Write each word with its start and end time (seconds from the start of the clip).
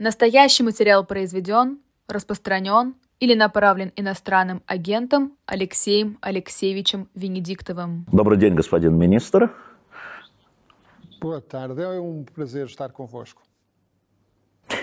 Настоящий 0.00 0.62
материал 0.62 1.04
произведен, 1.04 1.78
распространен 2.06 2.94
или 3.18 3.34
направлен 3.34 3.90
иностранным 3.96 4.62
агентом 4.66 5.32
Алексеем 5.44 6.18
Алексеевичем 6.20 7.08
Венедиктовым. 7.16 8.06
Добрый 8.12 8.38
день, 8.38 8.54
господин 8.54 8.96
министр. 8.96 9.52
Boa 11.20 11.40
tarde, 11.40 11.82
é 11.82 12.00
um 12.00 12.24
prazer 12.32 12.66
estar 12.66 12.92
convosco. 12.92 13.42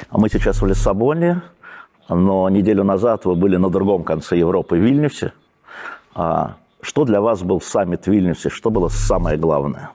А 0.09 0.17
Мы 0.17 0.27
сейчас 0.27 0.61
в 0.61 0.65
Лиссабоне, 0.65 1.43
но 2.09 2.49
неделю 2.49 2.83
назад 2.83 3.23
вы 3.23 3.35
были 3.35 3.55
на 3.55 3.69
другом 3.69 4.03
конце 4.03 4.37
Европы, 4.37 4.75
в 4.75 4.81
Вильнюсе. 4.81 5.31
А 6.13 6.57
Что 6.81 7.05
для 7.05 7.21
вас 7.21 7.41
был 7.41 7.61
саммит 7.61 8.03
в 8.05 8.11
Вильнюсе? 8.11 8.49
Что 8.49 8.69
было 8.69 8.89
самое 8.89 9.37
главное? 9.37 9.91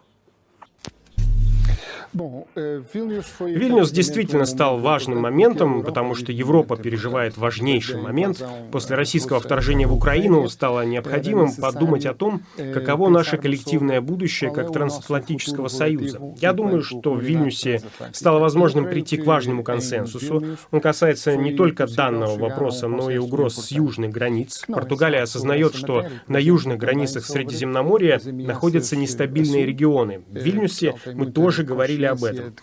Вильнюс 2.13 3.91
действительно 3.93 4.45
стал 4.45 4.79
важным 4.79 5.21
моментом, 5.21 5.83
потому 5.85 6.15
что 6.15 6.33
Европа 6.33 6.77
переживает 6.77 7.37
важнейший 7.37 8.01
момент. 8.01 8.45
После 8.73 8.97
российского 8.97 9.39
вторжения 9.41 9.87
в 9.87 9.95
Украину 9.95 10.49
стало 10.49 10.85
необходимым 10.85 11.55
подумать 11.55 12.07
о 12.07 12.15
том, 12.15 12.43
каково 12.57 13.09
наше 13.11 13.37
коллективное 13.37 14.01
будущее 14.01 14.51
как 14.51 14.73
трансатлантического 14.73 15.69
союза. 15.69 16.21
Я 16.41 16.53
думаю, 16.53 16.83
что 16.83 17.13
в 17.13 17.21
Вильнюсе 17.21 17.83
стало 18.13 18.41
возможным 18.41 18.87
прийти 18.87 19.17
к 19.17 19.27
важному 19.27 19.63
консенсусу. 19.63 20.43
Он 20.71 20.81
касается 20.81 21.37
не 21.37 21.55
только 21.55 21.87
данного 21.87 22.37
вопроса, 22.37 22.89
но 22.89 23.11
и 23.11 23.19
угроз 23.19 23.55
с 23.55 23.71
южных 23.71 24.11
границ. 24.11 24.65
Португалия 24.67 25.23
осознает, 25.23 25.75
что 25.75 26.07
на 26.27 26.39
южных 26.39 26.79
границах 26.79 27.25
Средиземноморья 27.25 28.21
находятся 28.25 28.97
нестабильные 28.97 29.65
регионы. 29.65 30.23
В 30.29 30.39
Вильнюсе 30.39 30.95
мы 31.15 31.27
тоже 31.27 31.63
говорили 31.63 32.00
говорили 32.01 32.07
об 32.07 32.25
этом. 32.25 32.55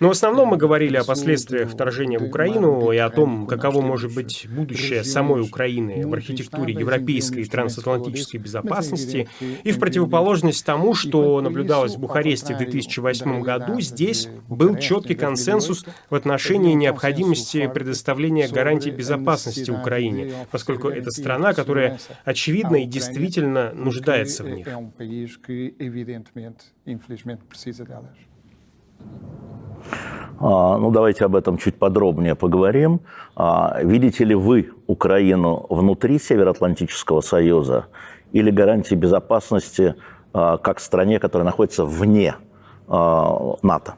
Но 0.00 0.08
в 0.08 0.10
основном 0.10 0.48
мы 0.48 0.56
говорили 0.56 0.96
о 0.96 1.04
последствиях 1.04 1.70
вторжения 1.70 2.18
в 2.18 2.24
Украину 2.24 2.90
и 2.92 2.96
о 2.96 3.10
том, 3.10 3.46
каково 3.46 3.80
может 3.80 4.14
быть 4.14 4.46
будущее 4.50 5.04
самой 5.04 5.42
Украины 5.42 6.06
в 6.06 6.12
архитектуре 6.12 6.74
европейской 6.74 7.40
и 7.40 7.44
трансатлантической 7.44 8.40
безопасности. 8.40 9.28
И 9.64 9.72
в 9.72 9.78
противоположность 9.78 10.64
тому, 10.64 10.94
что 10.94 11.40
наблюдалось 11.40 11.96
в 11.96 12.00
Бухаресте 12.00 12.54
в 12.54 12.58
2008 12.58 13.42
году, 13.42 13.80
здесь 13.80 14.28
был 14.48 14.76
четкий 14.76 15.14
консенсус 15.14 15.84
в 16.08 16.14
отношении 16.14 16.72
необходимости 16.74 17.70
предоставления 17.72 18.48
гарантий 18.48 18.90
безопасности 18.90 19.70
Украине, 19.70 20.32
поскольку 20.50 20.88
это 20.88 21.10
страна, 21.10 21.52
которая 21.52 21.98
очевидно 22.24 22.82
и 22.82 22.86
действительно 22.86 23.72
нуждается 23.72 24.44
в 24.44 24.50
них. 24.50 24.66
А, 30.40 30.78
ну, 30.78 30.90
давайте 30.90 31.24
об 31.24 31.36
этом 31.36 31.58
чуть 31.58 31.78
подробнее 31.78 32.34
поговорим. 32.34 33.00
А, 33.36 33.78
видите 33.82 34.24
ли 34.24 34.34
вы 34.34 34.70
Украину 34.86 35.66
внутри 35.68 36.18
Североатлантического 36.18 37.20
Союза 37.20 37.86
или 38.32 38.50
гарантии 38.50 38.94
безопасности 38.94 39.96
а, 40.32 40.56
как 40.56 40.80
стране, 40.80 41.18
которая 41.18 41.44
находится 41.44 41.84
вне 41.84 42.34
НАТО? 42.88 43.94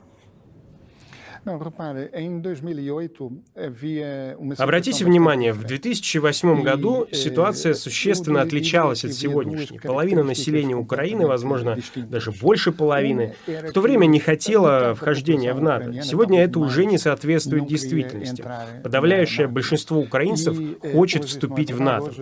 Обратите 4.58 5.04
внимание, 5.04 5.52
в 5.52 5.64
2008 5.64 6.62
году 6.62 7.06
ситуация 7.10 7.74
существенно 7.74 8.40
отличалась 8.42 9.04
от 9.04 9.12
сегодняшней. 9.12 9.80
Половина 9.80 10.22
населения 10.22 10.76
Украины, 10.76 11.26
возможно, 11.26 11.76
даже 11.96 12.30
больше 12.30 12.70
половины, 12.70 13.34
в 13.46 13.72
то 13.72 13.80
время 13.80 14.06
не 14.06 14.20
хотела 14.20 14.94
вхождения 14.94 15.52
в 15.52 15.60
НАТО. 15.60 16.00
Сегодня 16.02 16.44
это 16.44 16.60
уже 16.60 16.86
не 16.86 16.98
соответствует 16.98 17.66
действительности. 17.66 18.44
Подавляющее 18.82 19.48
большинство 19.48 19.98
украинцев 19.98 20.56
хочет 20.92 21.24
вступить 21.24 21.72
в 21.72 21.80
НАТО. 21.80 22.12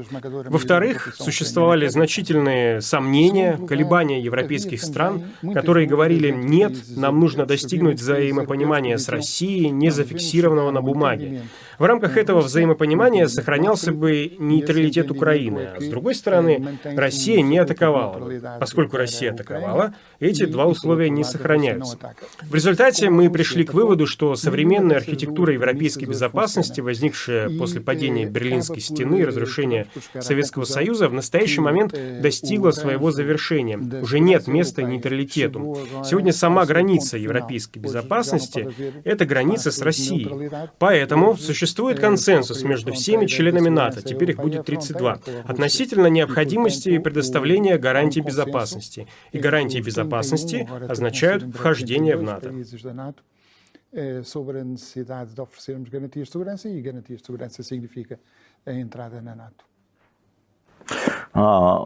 Во-вторых, 0.48 1.14
существовали 1.14 1.88
значительные 1.88 2.80
сомнения, 2.80 3.58
колебания 3.68 4.20
европейских 4.20 4.82
стран, 4.82 5.24
которые 5.52 5.86
говорили, 5.86 6.30
нет, 6.30 6.72
нам 6.96 7.20
нужно 7.20 7.44
достигнуть 7.44 8.00
взаимопонимания 8.00 8.96
с 8.96 9.09
России, 9.10 9.66
не 9.66 9.90
зафиксированного 9.90 10.70
на 10.70 10.82
бумаге. 10.82 11.42
В 11.78 11.84
рамках 11.84 12.18
этого 12.18 12.42
взаимопонимания 12.42 13.26
сохранялся 13.26 13.90
бы 13.90 14.34
нейтралитет 14.38 15.10
Украины, 15.10 15.70
а 15.76 15.80
с 15.80 15.86
другой 15.86 16.14
стороны, 16.14 16.78
Россия 16.84 17.40
не 17.40 17.56
атаковала. 17.56 18.58
Поскольку 18.60 18.98
Россия 18.98 19.32
атаковала, 19.32 19.94
эти 20.18 20.44
два 20.44 20.66
условия 20.66 21.08
не 21.08 21.24
сохраняются. 21.24 21.98
В 22.42 22.54
результате 22.54 23.08
мы 23.08 23.30
пришли 23.30 23.64
к 23.64 23.72
выводу, 23.72 24.06
что 24.06 24.36
современная 24.36 24.98
архитектура 24.98 25.54
европейской 25.54 26.04
безопасности, 26.04 26.82
возникшая 26.82 27.48
после 27.58 27.80
падения 27.80 28.26
Берлинской 28.26 28.80
стены 28.80 29.20
и 29.20 29.24
разрушения 29.24 29.86
Советского 30.18 30.64
Союза, 30.64 31.08
в 31.08 31.14
настоящий 31.14 31.62
момент 31.62 31.94
достигла 32.20 32.72
своего 32.72 33.10
завершения. 33.10 33.78
Уже 34.02 34.20
нет 34.20 34.46
места 34.48 34.82
нейтралитету. 34.82 35.78
Сегодня 36.04 36.34
сама 36.34 36.66
граница 36.66 37.16
европейской 37.16 37.78
безопасности– 37.78 38.68
это 39.04 39.24
граница 39.26 39.70
с 39.70 39.80
Россией. 39.80 40.50
Поэтому 40.78 41.36
существует 41.36 42.00
консенсус 42.00 42.62
между 42.62 42.92
всеми 42.92 43.26
членами 43.26 43.68
НАТО, 43.68 44.02
теперь 44.02 44.30
их 44.30 44.36
будет 44.38 44.66
32, 44.66 45.18
относительно 45.44 46.06
необходимости 46.08 46.98
предоставления 46.98 47.78
гарантий 47.78 48.20
безопасности. 48.20 49.06
И 49.32 49.38
гарантии 49.38 49.78
безопасности 49.78 50.68
означают 50.88 51.44
вхождение 51.54 52.16
в 52.16 52.22
НАТО. 52.22 52.52
НАТО. 52.94 53.22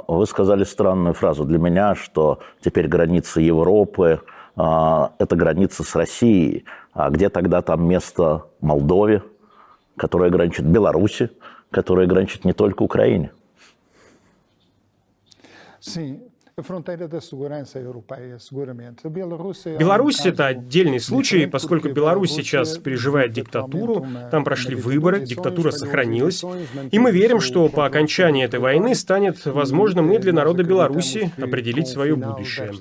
Вы 0.08 0.26
сказали 0.26 0.64
странную 0.64 1.14
фразу 1.14 1.44
для 1.44 1.58
меня, 1.58 1.94
что 1.94 2.40
теперь 2.60 2.88
граница 2.88 3.40
Европы– 3.40 4.20
это 4.56 5.36
граница 5.36 5.82
с 5.82 5.94
Россией. 5.94 6.64
А 6.92 7.10
где 7.10 7.28
тогда 7.28 7.60
там 7.62 7.86
место 7.86 8.46
Молдове, 8.60 9.22
которая 9.96 10.30
граничит 10.30 10.64
Беларуси, 10.64 11.30
которая 11.70 12.06
граничит 12.06 12.44
не 12.44 12.52
только 12.52 12.82
Украине. 12.82 13.32
Sim, 15.80 16.22
Беларусь– 19.78 20.20
это 20.24 20.46
отдельный 20.46 21.00
случай, 21.00 21.46
поскольку 21.46 21.88
Беларусь 21.88 22.30
сейчас 22.30 22.78
переживает 22.78 23.32
диктатуру, 23.32 24.06
там 24.30 24.44
прошли 24.44 24.76
выборы, 24.76 25.20
диктатура 25.20 25.72
сохранилась, 25.72 26.44
и 26.92 26.98
мы 26.98 27.10
верим, 27.10 27.40
что 27.40 27.68
по 27.68 27.86
окончании 27.86 28.44
этой 28.44 28.60
войны 28.60 28.94
станет 28.94 29.44
возможным 29.46 30.12
и 30.12 30.18
для 30.18 30.32
народа 30.32 30.62
Беларуси 30.62 31.32
определить 31.38 31.88
свое 31.88 32.14
будущее. 32.14 32.72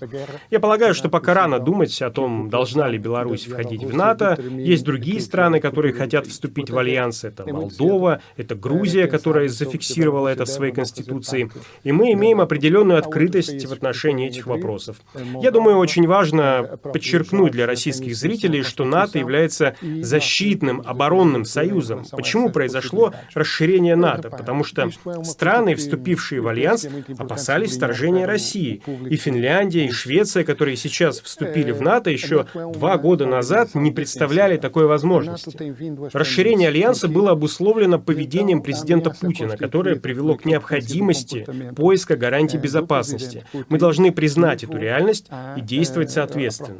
Я 0.51 0.59
полагаю, 0.59 0.93
что 0.93 1.09
пока 1.09 1.33
рано 1.33 1.59
думать 1.59 1.99
о 2.01 2.11
том, 2.11 2.49
должна 2.49 2.87
ли 2.87 2.99
Беларусь 2.99 3.45
входить 3.47 3.83
в 3.83 3.95
НАТО. 3.95 4.37
Есть 4.51 4.83
другие 4.83 5.19
страны, 5.19 5.59
которые 5.59 5.93
хотят 5.93 6.27
вступить 6.27 6.69
в 6.69 6.77
альянс. 6.77 7.23
Это 7.23 7.51
Молдова, 7.51 8.21
это 8.37 8.53
Грузия, 8.53 9.07
которая 9.07 9.47
зафиксировала 9.47 10.27
это 10.27 10.45
в 10.45 10.49
своей 10.49 10.73
конституции. 10.73 11.49
И 11.83 11.91
мы 11.91 12.13
имеем 12.13 12.39
определенную 12.39 12.99
открытость 12.99 13.62
в 13.65 13.73
отношении 13.73 14.27
этих 14.27 14.47
вопросов. 14.47 14.97
Я 15.41 15.51
думаю, 15.51 15.77
очень 15.77 16.07
важно 16.07 16.79
подчеркнуть 16.81 17.51
для 17.51 17.65
российских 17.65 18.15
зрителей, 18.15 18.63
что 18.63 18.85
НАТО 18.85 19.19
является 19.19 19.75
защитным 19.81 20.81
оборонным 20.85 21.45
союзом. 21.45 22.05
Почему 22.11 22.49
произошло 22.49 23.13
расширение 23.33 23.95
НАТО? 23.95 24.29
Потому 24.29 24.63
что 24.63 24.89
страны, 25.23 25.75
вступившие 25.75 26.41
в 26.41 26.47
альянс, 26.47 26.87
опасались 27.17 27.75
вторжения 27.75 28.25
России. 28.25 28.81
И 29.09 29.15
Финляндия, 29.15 29.85
и 29.85 29.91
Швеция, 29.91 30.43
которые 30.43 30.77
сейчас 30.77 31.19
вступили 31.19 31.71
в 31.71 31.81
НАТО, 31.81 32.09
еще 32.09 32.45
два 32.73 32.97
года 32.97 33.25
назад 33.25 33.75
не 33.75 33.91
представляли 33.91 34.57
такой 34.57 34.85
возможности. 34.85 35.75
Расширение 36.13 36.69
альянса 36.69 37.07
было 37.07 37.31
обусловлено 37.31 37.99
поведением 37.99 38.61
президента 38.61 39.09
Путина, 39.09 39.57
которое 39.57 39.95
привело 39.95 40.35
к 40.35 40.45
необходимости 40.45 41.45
поиска 41.75 42.15
гарантий 42.15 42.57
безопасности. 42.57 43.45
Мы 43.69 43.77
должны 43.77 44.11
признать 44.11 44.63
эту 44.63 44.77
реальность 44.77 45.29
и 45.55 45.61
действовать 45.61 46.11
соответственно. 46.11 46.77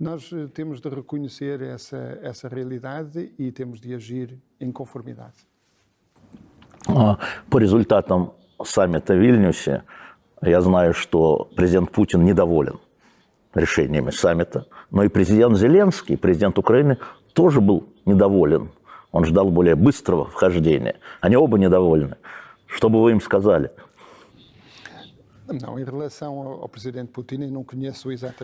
Nós 0.00 0.30
temos 0.54 0.80
de 0.80 0.88
reconhecer 0.88 1.60
essa, 1.60 2.18
essa 2.22 2.48
realidade 2.48 3.32
e 3.38 3.52
temos 3.52 3.78
de 3.78 3.94
agir 3.94 4.36
em 4.58 4.72
conformidade. 4.72 5.36
По 6.86 7.58
результатам 7.58 8.32
саммита 8.64 9.14
в 9.14 9.18
Вильнюсе 9.18 9.84
я 10.40 10.60
знаю, 10.60 10.92
что 10.94 11.48
президент 11.54 11.92
Путин 11.92 12.24
недоволен 12.24 12.80
решениями 13.54 14.10
саммита, 14.10 14.66
но 14.90 15.04
и 15.04 15.08
президент 15.08 15.56
Зеленский, 15.56 16.16
президент 16.16 16.58
Украины, 16.58 16.98
тоже 17.32 17.60
был 17.60 17.88
недоволен. 18.04 18.70
Он 19.12 19.24
ждал 19.24 19.50
более 19.50 19.74
быстрого 19.74 20.24
вхождения. 20.24 20.96
Они 21.20 21.36
оба 21.36 21.58
недовольны. 21.58 22.16
Что 22.66 22.88
бы 22.88 23.02
вы 23.02 23.10
им 23.10 23.20
сказали? 23.20 23.70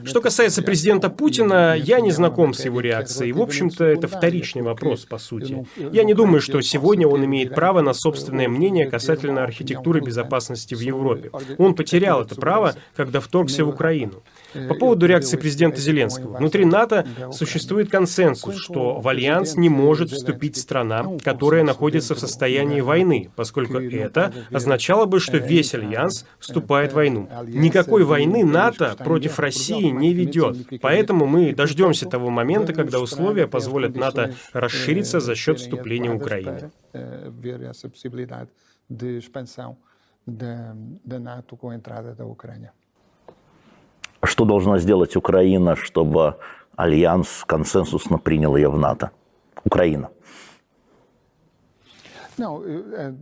Что 0.05 0.21
касается 0.21 0.63
президента 0.63 1.11
Путина, 1.11 1.75
я 1.77 2.01
не 2.01 2.11
знаком 2.11 2.55
с 2.55 2.65
его 2.65 2.81
реакцией. 2.81 3.33
В 3.33 3.41
общем-то, 3.41 3.85
это 3.85 4.09
вторичный 4.09 4.63
вопрос, 4.63 5.05
по 5.05 5.19
сути. 5.19 5.65
Я 5.93 6.05
не 6.05 6.15
думаю, 6.15 6.41
что 6.41 6.61
сегодня 6.61 7.07
он 7.07 7.25
имеет 7.25 7.55
право 7.55 7.81
на 7.81 7.93
собственное 7.93 8.49
мнение 8.49 8.91
касательно 8.91 9.45
архитектуры 9.45 10.01
безопасности 10.01 10.75
в 10.75 10.81
Европе. 10.81 11.31
Он 11.57 11.75
потерял 11.75 12.23
это 12.23 12.35
право, 12.35 12.75
когда 12.97 13.21
вторгся 13.21 13.65
в 13.65 13.69
Украину. 13.69 14.23
По 14.69 14.75
поводу 14.75 15.07
реакции 15.07 15.37
президента 15.37 15.81
Зеленского. 15.81 16.39
Внутри 16.39 16.65
НАТО 16.65 17.07
существует 17.33 17.91
консенсус, 17.91 18.57
что 18.57 19.01
в 19.01 19.09
альянс 19.09 19.57
не 19.57 19.69
может 19.69 20.11
вступить 20.11 20.57
страна, 20.57 21.05
которая 21.23 21.63
находится 21.63 22.15
в 22.15 22.19
состоянии 22.19 22.81
войны, 22.81 23.31
поскольку 23.37 23.79
это 23.79 24.33
означало 24.53 25.07
бы, 25.07 25.21
что 25.21 25.37
весь 25.39 25.75
альянс 25.75 26.27
вступает 26.39 26.93
в 26.93 26.98
войну. 26.99 27.29
Никакой 27.47 28.03
войны 28.05 28.45
НАТО 28.45 28.97
против 29.09 29.39
России 29.39 29.91
не 30.03 30.13
ведет. 30.21 30.55
Поэтому 30.81 31.27
мы 31.27 31.55
дождемся 31.55 32.05
того 32.09 32.31
момента, 32.31 32.73
когда 32.73 32.99
условия 33.01 33.47
позволят 33.47 33.97
НАТО 33.97 34.23
расшириться 34.53 35.21
за 35.21 35.35
счет 35.35 35.59
вступления 35.59 36.13
Украины. 36.21 36.71
Что 44.31 44.45
должна 44.45 44.79
сделать 44.79 45.17
Украина, 45.17 45.77
чтобы 45.77 46.35
Альянс 46.77 47.45
консенсусно 47.47 48.19
принял 48.19 48.57
ее 48.57 48.69
в 48.69 48.79
НАТО? 48.79 49.11
Украина. 49.65 50.09
Э, 52.39 53.13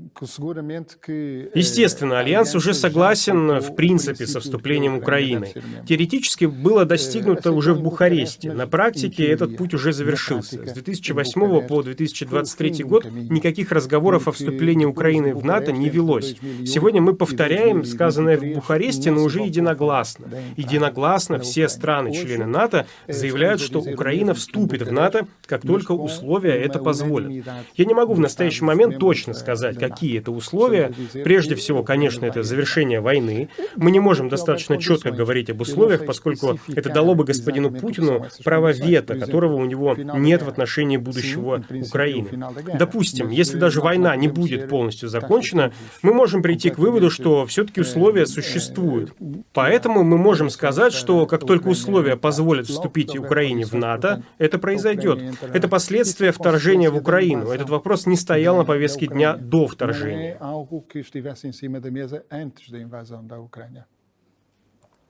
э, 1.08 1.50
Естественно, 1.54 2.18
Альянс 2.18 2.54
уже 2.54 2.74
согласен 2.74 3.60
в 3.60 3.74
принципе 3.74 4.26
со 4.26 4.40
вступлением 4.40 4.96
Украины. 4.96 5.52
Теоретически 5.86 6.44
было 6.44 6.84
достигнуто 6.84 7.52
уже 7.52 7.72
в 7.74 7.80
Бухаресте. 7.80 8.52
На 8.52 8.66
практике 8.66 9.26
этот 9.26 9.56
путь 9.56 9.74
уже 9.74 9.92
завершился. 9.92 10.64
С 10.66 10.72
2008 10.72 11.66
по 11.66 11.82
2023 11.82 12.84
год 12.84 13.06
никаких 13.10 13.72
разговоров 13.72 14.28
о 14.28 14.32
вступлении 14.32 14.84
Украины 14.84 15.34
в 15.34 15.44
НАТО 15.44 15.72
не 15.72 15.88
велось. 15.88 16.36
Сегодня 16.64 17.00
мы 17.00 17.14
повторяем 17.14 17.84
сказанное 17.84 18.36
в 18.36 18.44
Бухаресте, 18.54 19.10
но 19.10 19.22
уже 19.22 19.40
единогласно. 19.40 20.28
Единогласно 20.56 21.38
все 21.38 21.68
страны-члены 21.68 22.46
НАТО 22.46 22.86
заявляют, 23.08 23.60
что 23.60 23.80
Украина 23.80 24.34
вступит 24.34 24.82
в 24.82 24.92
НАТО, 24.92 25.26
как 25.46 25.62
только 25.62 25.92
условия 25.92 26.54
это 26.54 26.78
позволят. 26.78 27.46
Я 27.74 27.84
не 27.84 27.94
могу 27.94 28.14
в 28.14 28.20
настоящий 28.20 28.64
момент 28.64 28.98
точно 29.06 29.34
сказать, 29.34 29.78
какие 29.78 30.18
это 30.18 30.32
условия. 30.32 30.92
Прежде 31.12 31.54
всего, 31.54 31.84
конечно, 31.84 32.26
это 32.26 32.42
завершение 32.42 33.00
войны. 33.00 33.48
Мы 33.76 33.92
не 33.92 34.00
можем 34.00 34.28
достаточно 34.28 34.78
четко 34.78 35.12
говорить 35.12 35.48
об 35.48 35.60
условиях, 35.60 36.04
поскольку 36.04 36.58
это 36.74 36.92
дало 36.92 37.14
бы 37.14 37.22
господину 37.22 37.70
Путину 37.70 38.26
право 38.42 38.72
вето, 38.72 39.14
которого 39.14 39.54
у 39.54 39.64
него 39.64 39.94
нет 39.94 40.42
в 40.42 40.48
отношении 40.48 40.96
будущего 40.96 41.64
Украины. 41.70 42.28
Допустим, 42.76 43.30
если 43.30 43.58
даже 43.58 43.80
война 43.80 44.16
не 44.16 44.26
будет 44.26 44.68
полностью 44.68 45.08
закончена, 45.08 45.72
мы 46.02 46.12
можем 46.12 46.42
прийти 46.42 46.70
к 46.70 46.78
выводу, 46.78 47.08
что 47.08 47.46
все-таки 47.46 47.80
условия 47.82 48.26
существуют. 48.26 49.14
Поэтому 49.52 50.02
мы 50.02 50.18
можем 50.18 50.50
сказать, 50.50 50.92
что 50.92 51.26
как 51.26 51.46
только 51.46 51.68
условия 51.68 52.16
позволят 52.16 52.66
вступить 52.66 53.16
Украине 53.16 53.64
в 53.64 53.74
НАТО, 53.74 54.24
это 54.38 54.58
произойдет. 54.58 55.20
Это 55.52 55.68
последствия 55.68 56.32
вторжения 56.32 56.90
в 56.90 56.96
Украину. 56.96 57.50
Этот 57.50 57.70
вопрос 57.70 58.06
не 58.06 58.16
стоял 58.16 58.56
на 58.56 58.64
повестке 58.64 58.95
повестки 58.96 59.14
дня 59.14 59.36
до 59.36 59.66
вторжения. 59.66 60.36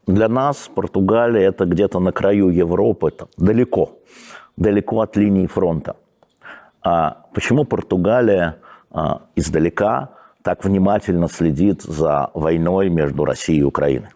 Для 0.06 0.28
нас 0.28 0.70
Португалия 0.74 1.48
это 1.48 1.64
где-то 1.64 1.98
на 1.98 2.12
краю 2.12 2.48
Европы, 2.50 3.10
там, 3.10 3.28
далеко, 3.36 3.98
далеко 4.56 5.00
от 5.00 5.16
линии 5.16 5.46
фронта. 5.46 5.96
А 6.82 7.26
почему 7.34 7.64
Португалия 7.64 8.58
а, 8.90 9.22
издалека 9.34 10.10
так 10.42 10.64
внимательно 10.64 11.28
следит 11.28 11.82
за 11.82 12.30
войной 12.34 12.88
между 12.88 13.24
Россией 13.24 13.60
и 13.60 13.64
Украиной? 13.64 14.10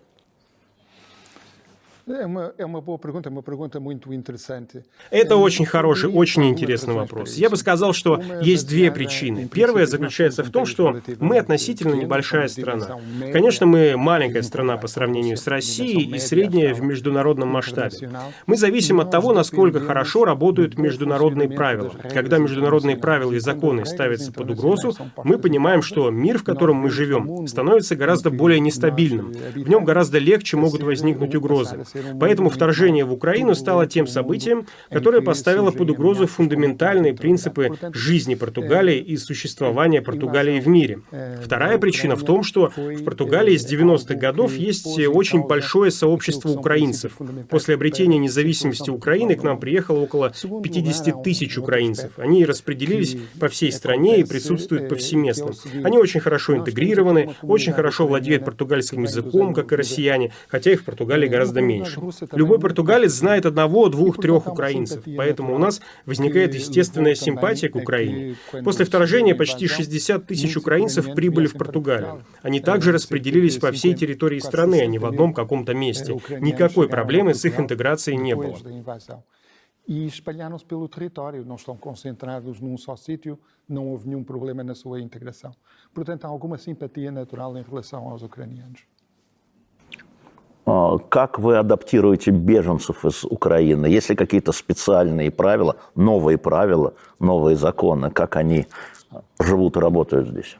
Это 5.10 5.36
очень 5.36 5.66
хороший, 5.66 6.10
очень 6.10 6.48
интересный 6.48 6.94
вопрос. 6.94 7.34
Я 7.34 7.50
бы 7.50 7.56
сказал, 7.56 7.92
что 7.92 8.20
есть 8.40 8.68
две 8.68 8.90
причины. 8.90 9.48
Первая 9.48 9.86
заключается 9.86 10.42
в 10.42 10.50
том, 10.50 10.66
что 10.66 11.00
мы 11.18 11.38
относительно 11.38 11.94
небольшая 11.94 12.48
страна. 12.48 12.98
Конечно, 13.32 13.66
мы 13.66 13.96
маленькая 13.96 14.42
страна 14.42 14.76
по 14.76 14.88
сравнению 14.88 15.36
с 15.36 15.46
Россией 15.46 16.14
и 16.14 16.18
средняя 16.18 16.74
в 16.74 16.82
международном 16.82 17.48
масштабе. 17.48 18.10
Мы 18.46 18.56
зависим 18.56 19.00
от 19.00 19.10
того, 19.10 19.32
насколько 19.32 19.80
хорошо 19.80 20.24
работают 20.24 20.78
международные 20.78 21.48
правила. 21.48 21.92
Когда 22.12 22.38
международные 22.38 22.96
правила 22.96 23.32
и 23.32 23.38
законы 23.38 23.84
ставятся 23.84 24.32
под 24.32 24.50
угрозу, 24.50 24.96
мы 25.24 25.38
понимаем, 25.38 25.82
что 25.82 26.10
мир, 26.10 26.38
в 26.38 26.44
котором 26.44 26.76
мы 26.76 26.90
живем, 26.90 27.46
становится 27.46 27.96
гораздо 27.96 28.30
более 28.30 28.60
нестабильным. 28.60 29.32
В 29.54 29.68
нем 29.68 29.84
гораздо 29.84 30.18
легче 30.18 30.56
могут 30.56 30.82
возникнуть 30.82 31.34
угрозы. 31.34 31.84
Поэтому 32.18 32.50
вторжение 32.50 33.04
в 33.04 33.12
Украину 33.12 33.54
стало 33.54 33.86
тем 33.86 34.06
событием, 34.06 34.66
которое 34.90 35.22
поставило 35.22 35.70
под 35.70 35.90
угрозу 35.90 36.26
фундаментальные 36.26 37.14
принципы 37.14 37.72
жизни 37.92 38.34
Португалии 38.34 38.98
и 38.98 39.16
существования 39.16 40.02
Португалии 40.02 40.60
в 40.60 40.68
мире. 40.68 41.00
Вторая 41.42 41.78
причина 41.78 42.16
в 42.16 42.24
том, 42.24 42.42
что 42.42 42.72
в 42.76 43.04
Португалии 43.04 43.56
с 43.56 43.70
90-х 43.70 44.14
годов 44.14 44.56
есть 44.56 44.98
очень 44.98 45.42
большое 45.42 45.90
сообщество 45.90 46.50
украинцев. 46.50 47.12
После 47.48 47.74
обретения 47.74 48.18
независимости 48.18 48.90
Украины 48.90 49.34
к 49.34 49.42
нам 49.42 49.58
приехало 49.58 50.00
около 50.00 50.32
50 50.62 51.22
тысяч 51.22 51.58
украинцев. 51.58 52.12
Они 52.16 52.44
распределились 52.44 53.16
по 53.38 53.48
всей 53.48 53.72
стране 53.72 54.20
и 54.20 54.24
присутствуют 54.24 54.88
повсеместно. 54.88 55.52
Они 55.82 55.98
очень 55.98 56.20
хорошо 56.20 56.56
интегрированы, 56.56 57.34
очень 57.42 57.72
хорошо 57.72 58.06
владеют 58.06 58.44
португальским 58.44 59.02
языком, 59.02 59.54
как 59.54 59.72
и 59.72 59.76
россияне, 59.76 60.32
хотя 60.48 60.72
их 60.72 60.80
в 60.80 60.84
Португалии 60.84 61.28
гораздо 61.28 61.60
меньше 61.60 61.79
меньше. 61.80 62.00
Любой 62.32 62.58
португалец 62.58 63.12
знает 63.12 63.46
одного, 63.46 63.88
двух, 63.88 64.16
трех 64.18 64.46
украинцев, 64.46 65.04
поэтому 65.16 65.54
у 65.54 65.58
нас 65.58 65.80
возникает 66.06 66.54
естественная 66.54 67.14
симпатия 67.14 67.68
к 67.68 67.76
Украине. 67.76 68.36
После 68.64 68.84
вторжения 68.84 69.34
почти 69.34 69.66
60 69.66 70.26
тысяч 70.26 70.56
украинцев 70.56 71.14
прибыли 71.14 71.46
в 71.46 71.54
Португалию. 71.54 72.24
Они 72.42 72.60
также 72.60 72.92
распределились 72.92 73.58
по 73.58 73.72
всей 73.72 73.94
территории 73.94 74.38
страны, 74.38 74.80
а 74.80 74.86
не 74.86 74.98
в 74.98 75.06
одном 75.06 75.32
каком-то 75.34 75.74
месте. 75.74 76.18
Никакой 76.40 76.88
проблемы 76.88 77.34
с 77.34 77.44
их 77.44 77.58
интеграцией 77.58 78.16
не 78.16 78.34
было. 78.34 78.56
e 79.90 80.06
espalharam-se 80.06 80.64
pelo 80.64 80.88
território, 80.88 81.44
não 81.44 81.56
estão 81.56 81.76
concentrados 81.76 82.60
num 82.60 82.76
só 82.78 82.94
sítio, 82.94 83.36
não 83.68 83.88
houve 83.88 84.08
nenhum 84.08 84.22
problema 84.22 84.62
na 84.62 84.72
sua 84.72 85.00
integração. 85.00 85.52
Portanto, 85.92 86.24
há 86.26 86.28
alguma 86.28 86.56
simpatia 86.58 87.10
natural 87.10 87.56
em 87.58 87.62
relação 87.62 88.08
aos 88.08 88.22
ucranianos. 88.22 88.82
А, 90.70 90.98
как 90.98 91.40
вы 91.40 91.56
адаптируете 91.56 92.30
беженцев 92.30 93.04
из 93.04 93.24
Украины? 93.24 93.86
Есть 93.86 94.10
ли 94.10 94.14
какие-то 94.14 94.52
специальные 94.52 95.32
правила, 95.32 95.76
новые 95.96 96.38
правила, 96.38 96.94
новые 97.18 97.56
законы, 97.56 98.10
как 98.12 98.36
они 98.36 98.66
живут 99.40 99.76
и 99.76 99.80
работают 99.80 100.28
здесь? 100.28 100.56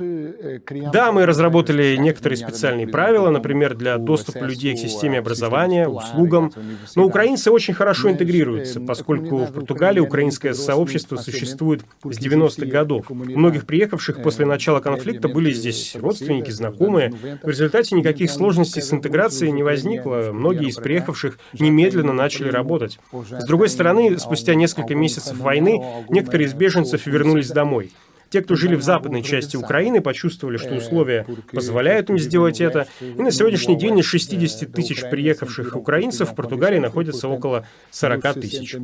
Э, 0.00 0.58
да, 0.92 1.12
мы 1.12 1.26
разработали 1.26 1.96
некоторые 1.96 2.36
специальные 2.36 2.86
правила, 2.86 3.30
например, 3.30 3.74
для 3.74 3.98
доступа 3.98 4.44
людей 4.44 4.74
к 4.74 4.78
системе 4.78 5.18
образования, 5.18 5.88
услугам. 5.88 6.52
Но 6.94 7.04
украинцы 7.04 7.50
очень 7.50 7.74
хорошо 7.74 8.10
интегрируются, 8.10 8.80
поскольку 8.80 9.38
в 9.38 9.52
Португалии 9.52 10.00
украинское 10.00 10.54
сообщество 10.54 11.16
существует 11.16 11.82
с 12.04 12.18
90-х 12.18 12.66
годов. 12.66 13.10
У 13.10 13.14
многих 13.14 13.66
приехавших 13.66 14.22
после 14.22 14.46
начала 14.46 14.80
конфликта 14.80 15.28
были 15.28 15.52
здесь 15.52 15.96
родственники, 15.96 16.50
знакомые. 16.50 17.12
В 17.42 17.48
результате 17.48 17.96
никаких 17.96 18.30
сложностей 18.30 18.82
с 18.82 18.92
интеграцией 18.92 19.52
не 19.52 19.62
возникло. 19.62 20.30
Многие 20.32 20.68
из 20.68 20.76
приехавших 20.76 21.38
немедленно 21.58 22.12
начали 22.12 22.48
работать. 22.48 22.98
С 23.12 23.44
другой 23.44 23.68
стороны, 23.68 24.18
спустя 24.18 24.54
несколько 24.54 24.94
месяцев 24.94 25.38
войны 25.38 25.82
некоторые 26.08 26.48
из 26.48 26.54
беженцев 26.54 27.06
вернулись 27.06 27.50
домой. 27.50 27.92
Те, 28.30 28.42
кто 28.42 28.54
жили 28.56 28.74
в 28.74 28.82
западной 28.82 29.22
части 29.22 29.56
Украины, 29.56 30.00
почувствовали, 30.00 30.58
что 30.58 30.74
условия 30.74 31.26
позволяют 31.52 32.10
им 32.10 32.18
сделать 32.18 32.60
это. 32.60 32.86
И 33.00 33.22
на 33.22 33.30
сегодняшний 33.30 33.76
день 33.76 33.98
из 33.98 34.04
60 34.04 34.70
тысяч 34.72 35.02
приехавших 35.08 35.74
украинцев 35.76 36.30
в 36.30 36.34
Португалии 36.34 36.78
находится 36.78 37.28
около 37.28 37.66
40 37.90 38.34
тысяч. 38.34 38.76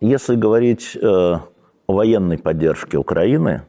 Если 0.00 0.36
говорить 0.36 0.96
э, 0.96 1.00
о 1.00 1.92
военной 1.92 2.38
поддержке 2.38 2.98
Украины, 2.98 3.62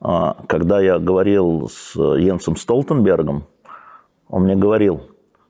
а, 0.00 0.36
когда 0.46 0.80
я 0.80 0.98
говорил 0.98 1.68
с 1.68 1.96
Йенсом 1.96 2.56
Столтенбергом, 2.56 3.46
он 4.28 4.42
мне 4.44 4.54
говорил, 4.54 5.02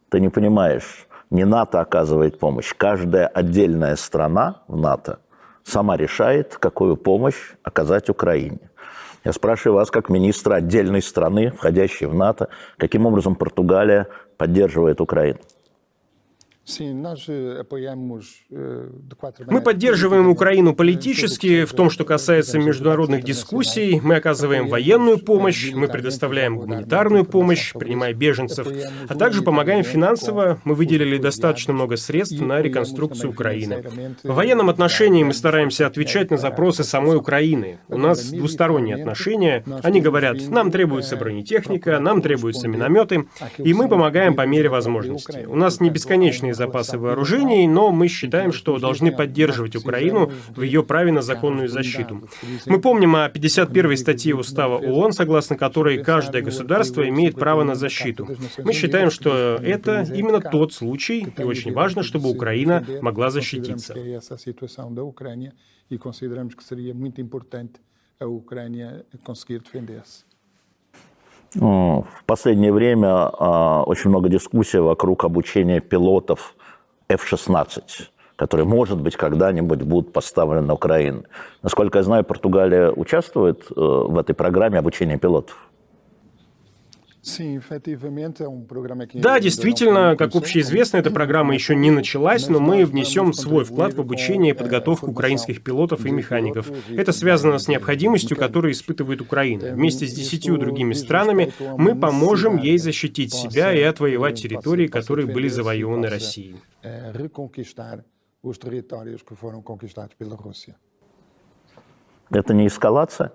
ты 0.08 0.20
не 0.20 0.28
понимаешь, 0.28 1.06
не 1.30 1.44
НАТО 1.44 1.80
оказывает 1.80 2.38
помощь. 2.38 2.72
Каждая 2.76 3.26
отдельная 3.26 3.96
страна 3.96 4.62
в 4.68 4.76
НАТО 4.76 5.18
сама 5.64 5.96
решает, 5.96 6.56
какую 6.56 6.96
помощь 6.96 7.54
оказать 7.62 8.08
Украине. 8.08 8.70
Я 9.24 9.32
спрашиваю 9.32 9.74
вас, 9.74 9.90
как 9.90 10.08
министра 10.08 10.54
отдельной 10.54 11.02
страны, 11.02 11.50
входящей 11.50 12.06
в 12.06 12.14
НАТО, 12.14 12.48
каким 12.76 13.06
образом 13.06 13.34
Португалия 13.34 14.06
поддерживает 14.36 15.00
Украину? 15.00 15.40
Eh, 18.50 18.88
мы 19.46 19.60
поддерживаем 19.60 20.28
Украину 20.28 20.74
политически. 20.74 21.64
В 21.64 21.72
том, 21.72 21.90
что 21.90 22.04
касается 22.04 22.58
международных 22.58 23.22
дискуссий, 23.22 24.00
мы 24.02 24.16
оказываем 24.16 24.66
военную 24.66 25.18
помощь, 25.18 25.72
мы 25.72 25.86
предоставляем 25.86 26.58
гуманитарную 26.58 27.24
помощь, 27.24 27.72
принимая 27.72 28.14
беженцев, 28.14 28.66
а 29.08 29.14
также 29.14 29.42
помогаем 29.42 29.84
финансово. 29.84 30.58
Мы 30.64 30.74
выделили 30.74 31.18
достаточно 31.18 31.72
много 31.72 31.96
средств 31.96 32.40
на 32.40 32.60
реконструкцию 32.60 33.30
Украины. 33.30 33.84
В 34.24 34.34
военном 34.34 34.68
отношении 34.68 35.22
мы 35.22 35.34
стараемся 35.34 35.86
отвечать 35.86 36.32
на 36.32 36.36
запросы 36.36 36.82
самой 36.82 37.16
Украины. 37.16 37.78
У 37.88 37.96
нас 37.96 38.28
двусторонние 38.28 38.96
отношения. 38.96 39.62
Они 39.84 40.00
говорят, 40.00 40.36
нам 40.48 40.72
требуется 40.72 41.16
бронетехника, 41.16 42.00
нам 42.00 42.22
требуются 42.22 42.66
минометы, 42.66 43.28
и 43.58 43.72
мы 43.72 43.88
помогаем 43.88 44.34
по 44.34 44.44
мере 44.46 44.68
возможности. 44.68 45.46
У 45.46 45.54
нас 45.54 45.80
не 45.80 45.90
бесконечные 45.90 46.55
запасы 46.56 46.98
вооружений, 46.98 47.68
но 47.68 47.92
мы 47.92 48.08
считаем, 48.08 48.52
что 48.52 48.78
должны 48.78 49.12
поддерживать 49.12 49.76
Украину 49.76 50.32
в 50.48 50.62
ее 50.62 50.82
праве 50.82 51.12
на 51.12 51.22
законную 51.22 51.68
защиту. 51.68 52.28
Мы 52.66 52.80
помним 52.80 53.16
о 53.16 53.28
51 53.28 53.96
статье 53.96 54.34
Устава 54.34 54.78
ООН, 54.78 55.12
согласно 55.12 55.56
которой 55.56 56.02
каждое 56.02 56.42
государство 56.42 57.08
имеет 57.08 57.34
право 57.36 57.62
на 57.62 57.74
защиту. 57.74 58.28
Мы 58.58 58.72
считаем, 58.72 59.10
что 59.10 59.58
это 59.62 60.06
именно 60.14 60.40
тот 60.40 60.72
случай, 60.72 61.26
и 61.38 61.42
очень 61.42 61.72
важно, 61.72 62.02
чтобы 62.02 62.30
Украина 62.30 62.84
могла 63.00 63.30
защититься. 63.30 63.94
E 65.88 65.98
consideramos 65.98 66.54
que 66.56 66.64
seria 66.64 66.92
muito 66.92 67.20
importante 67.20 67.80
a 68.18 68.26
Ucrânia 68.26 69.06
conseguir 69.22 69.60
defender-se. 69.60 70.24
В 71.60 72.24
последнее 72.26 72.72
время 72.72 73.08
а, 73.08 73.82
очень 73.84 74.10
много 74.10 74.28
дискуссий 74.28 74.78
вокруг 74.78 75.24
обучения 75.24 75.80
пилотов 75.80 76.54
F-16, 77.08 77.82
которые, 78.36 78.66
может 78.66 79.00
быть, 79.00 79.16
когда-нибудь 79.16 79.82
будут 79.82 80.12
поставлены 80.12 80.66
на 80.66 80.74
Украину. 80.74 81.22
Насколько 81.62 81.98
я 81.98 82.04
знаю, 82.04 82.24
Португалия 82.24 82.90
участвует 82.90 83.64
э, 83.70 83.74
в 83.76 84.18
этой 84.18 84.34
программе 84.34 84.78
обучения 84.78 85.18
пилотов. 85.18 85.56
Да, 89.20 89.40
действительно, 89.40 90.16
как 90.16 90.34
общеизвестно, 90.36 90.98
эта 90.98 91.10
программа 91.10 91.54
еще 91.54 91.74
не 91.74 91.90
началась, 91.90 92.48
но 92.48 92.60
мы 92.60 92.84
внесем 92.84 93.32
свой 93.32 93.64
вклад 93.64 93.94
в 93.94 94.00
обучение 94.00 94.54
и 94.54 94.56
подготовку 94.56 95.10
украинских 95.10 95.62
пилотов 95.62 96.06
и 96.06 96.10
механиков. 96.10 96.70
Это 96.88 97.12
связано 97.12 97.58
с 97.58 97.66
необходимостью, 97.68 98.36
которую 98.36 98.72
испытывает 98.72 99.20
Украина. 99.20 99.72
Вместе 99.72 100.06
с 100.06 100.12
десятью 100.14 100.56
другими 100.56 100.92
странами 100.92 101.52
мы 101.76 101.96
поможем 101.96 102.58
ей 102.58 102.78
защитить 102.78 103.34
себя 103.34 103.72
и 103.72 103.82
отвоевать 103.82 104.40
территории, 104.40 104.86
которые 104.86 105.26
были 105.26 105.48
завоеваны 105.48 106.08
Россией. 106.08 106.56
Это 112.30 112.54
не 112.54 112.68
эскалация? 112.68 113.32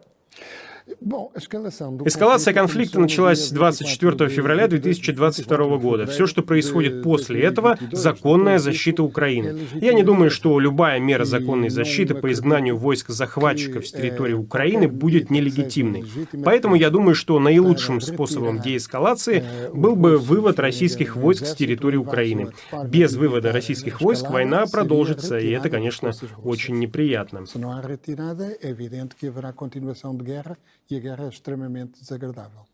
Эскалация 2.06 2.54
конфликта 2.54 3.00
началась 3.00 3.50
24 3.50 4.30
февраля 4.30 4.68
2022 4.68 5.78
года. 5.78 6.06
Все, 6.06 6.28
что 6.28 6.42
происходит 6.42 7.04
после 7.04 7.42
этого, 7.42 7.78
законная 7.92 8.60
защита 8.60 9.04
Украины. 9.04 9.60
Я 9.74 9.94
не 9.94 10.04
думаю, 10.04 10.30
что 10.32 10.60
любая 10.60 11.00
мера 11.00 11.26
законной 11.26 11.70
защиты 11.70 12.16
по 12.16 12.32
изгнанию 12.32 12.78
войск 12.78 13.10
захватчиков 13.10 13.88
с 13.88 13.92
территории 13.92 14.34
Украины 14.34 14.88
будет 14.88 15.30
нелегитимной. 15.30 16.06
Поэтому 16.44 16.76
я 16.76 16.90
думаю, 16.90 17.16
что 17.16 17.40
наилучшим 17.40 18.02
способом 18.02 18.60
деэскалации 18.60 19.44
был 19.74 19.96
бы 19.96 20.18
вывод 20.18 20.60
российских 20.60 21.16
войск 21.16 21.46
с 21.46 21.56
территории 21.56 21.98
Украины. 21.98 22.52
Без 22.86 23.16
вывода 23.16 23.52
российских 23.52 24.02
войск 24.02 24.30
война 24.30 24.66
продолжится, 24.72 25.38
и 25.38 25.50
это, 25.52 25.70
конечно, 25.70 26.12
очень 26.44 26.80
неприятно 26.80 27.46
e 30.92 30.98
a 30.98 31.00
guerra 31.00 31.26
é 31.26 31.30
extremamente 31.30 32.00
desagradável. 32.00 32.68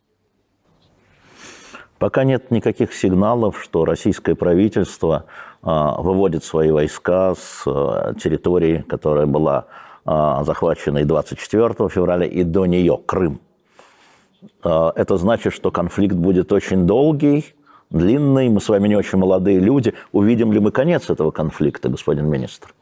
Пока 2.00 2.24
нет 2.24 2.51
никаких 2.51 2.93
сигналов, 2.93 3.59
что 3.62 3.83
российское 3.83 4.36
правительство 4.36 5.25
а, 5.63 6.00
выводит 6.00 6.43
свои 6.43 6.69
войска 6.69 7.33
с 7.33 7.63
а, 7.65 8.13
территории, 8.13 8.86
которая 8.88 9.25
была 9.25 9.65
а, 10.05 10.43
захвачена 10.43 11.00
и 11.00 11.05
24 11.05 11.89
февраля, 11.89 12.25
и 12.25 12.43
до 12.43 12.67
нее, 12.67 13.00
Крым. 13.03 13.39
А, 14.63 14.93
это 14.95 15.17
значит, 15.17 15.53
что 15.53 15.71
конфликт 15.71 16.15
будет 16.15 16.51
очень 16.51 16.86
долгий, 16.86 17.55
длинный, 17.89 18.50
мы 18.50 18.62
с 18.62 18.69
вами 18.69 18.88
не 18.88 18.95
очень 18.95 19.17
молодые 19.17 19.59
люди. 19.59 19.95
Увидим 20.12 20.53
ли 20.53 20.59
мы 20.59 20.71
конец 20.71 21.09
этого 21.09 21.31
конфликта, 21.31 21.89
господин 21.89 22.27
министр? 22.29 22.75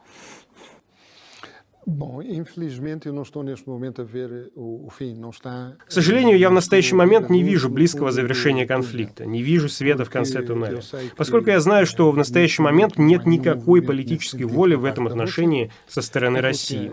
К 5.86 5.92
сожалению, 5.92 6.36
я 6.36 6.50
в 6.50 6.52
настоящий 6.52 6.96
момент 6.96 7.30
не 7.30 7.44
вижу 7.44 7.68
близкого 7.68 8.10
завершения 8.10 8.66
конфликта, 8.66 9.24
не 9.24 9.40
вижу 9.40 9.68
света 9.68 10.04
в 10.04 10.10
конце 10.10 10.42
туннеля. 10.42 10.80
Поскольку 11.16 11.50
я 11.50 11.60
знаю, 11.60 11.86
что 11.86 12.10
в 12.10 12.16
настоящий 12.16 12.60
момент 12.60 12.98
нет 12.98 13.24
никакой 13.24 13.82
политической 13.82 14.42
воли 14.42 14.74
в 14.74 14.84
этом 14.84 15.06
отношении 15.06 15.70
со 15.86 16.02
стороны 16.02 16.40
России. 16.40 16.90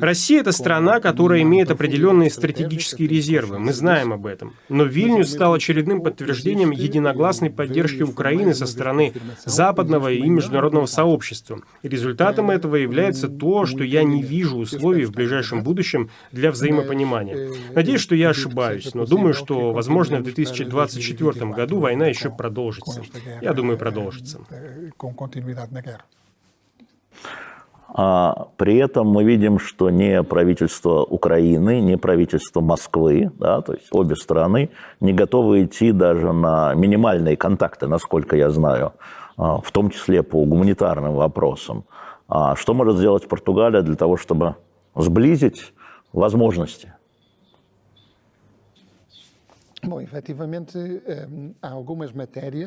Россия– 0.00 0.40
это 0.42 0.52
страна, 0.52 1.00
которая 1.00 1.42
имеет 1.42 1.72
определенные 1.72 2.30
стратегические 2.30 3.08
резервы, 3.08 3.58
мы 3.58 3.72
знаем 3.72 4.12
об 4.12 4.26
этом. 4.26 4.54
Но 4.68 4.84
Вильнюс 4.84 5.28
стал 5.28 5.54
очередным 5.54 6.02
подтверждением 6.02 6.70
единогласной 6.70 7.50
поддержки 7.50 8.04
Украины 8.04 8.54
со 8.54 8.66
стороны 8.66 9.12
западного 9.44 10.12
и 10.12 10.28
международного 10.28 10.86
сообщества. 10.86 11.62
И 11.82 11.88
результатом 11.88 12.50
этого 12.50 12.76
является 12.76 13.26
то, 13.26 13.66
что 13.66 13.82
я 13.82 14.04
не 14.04 14.19
не 14.20 14.26
вижу 14.26 14.58
условий 14.58 15.04
в 15.04 15.12
ближайшем 15.12 15.62
будущем 15.62 16.10
для 16.32 16.50
взаимопонимания. 16.50 17.50
Надеюсь, 17.74 18.00
что 18.00 18.14
я 18.14 18.30
ошибаюсь, 18.30 18.94
но 18.94 19.06
думаю, 19.06 19.34
что, 19.34 19.72
возможно, 19.72 20.18
в 20.18 20.22
2024 20.22 21.46
году 21.46 21.78
война 21.78 22.06
еще 22.06 22.30
продолжится. 22.30 23.02
Я 23.40 23.52
думаю, 23.52 23.78
продолжится. 23.78 24.40
А 27.92 28.46
при 28.56 28.76
этом 28.76 29.08
мы 29.08 29.24
видим, 29.24 29.58
что 29.58 29.90
не 29.90 30.22
правительство 30.22 31.02
Украины, 31.02 31.80
не 31.80 31.96
правительство 31.96 32.60
Москвы, 32.60 33.32
да, 33.38 33.62
то 33.62 33.72
есть 33.72 33.88
обе 33.90 34.14
страны 34.14 34.70
не 35.00 35.12
готовы 35.12 35.64
идти 35.64 35.90
даже 35.90 36.32
на 36.32 36.72
минимальные 36.74 37.36
контакты, 37.36 37.88
насколько 37.88 38.36
я 38.36 38.50
знаю, 38.50 38.92
а, 39.36 39.60
в 39.60 39.72
том 39.72 39.90
числе 39.90 40.22
по 40.22 40.44
гуманитарным 40.44 41.14
вопросам. 41.14 41.84
А 42.32 42.54
что 42.54 42.74
может 42.74 42.96
сделать 42.96 43.26
Португалия 43.26 43.82
для 43.82 43.96
того, 43.96 44.16
чтобы 44.16 44.54
сблизить 44.94 45.72
возможности? 46.12 46.94
Эм, 49.82 51.54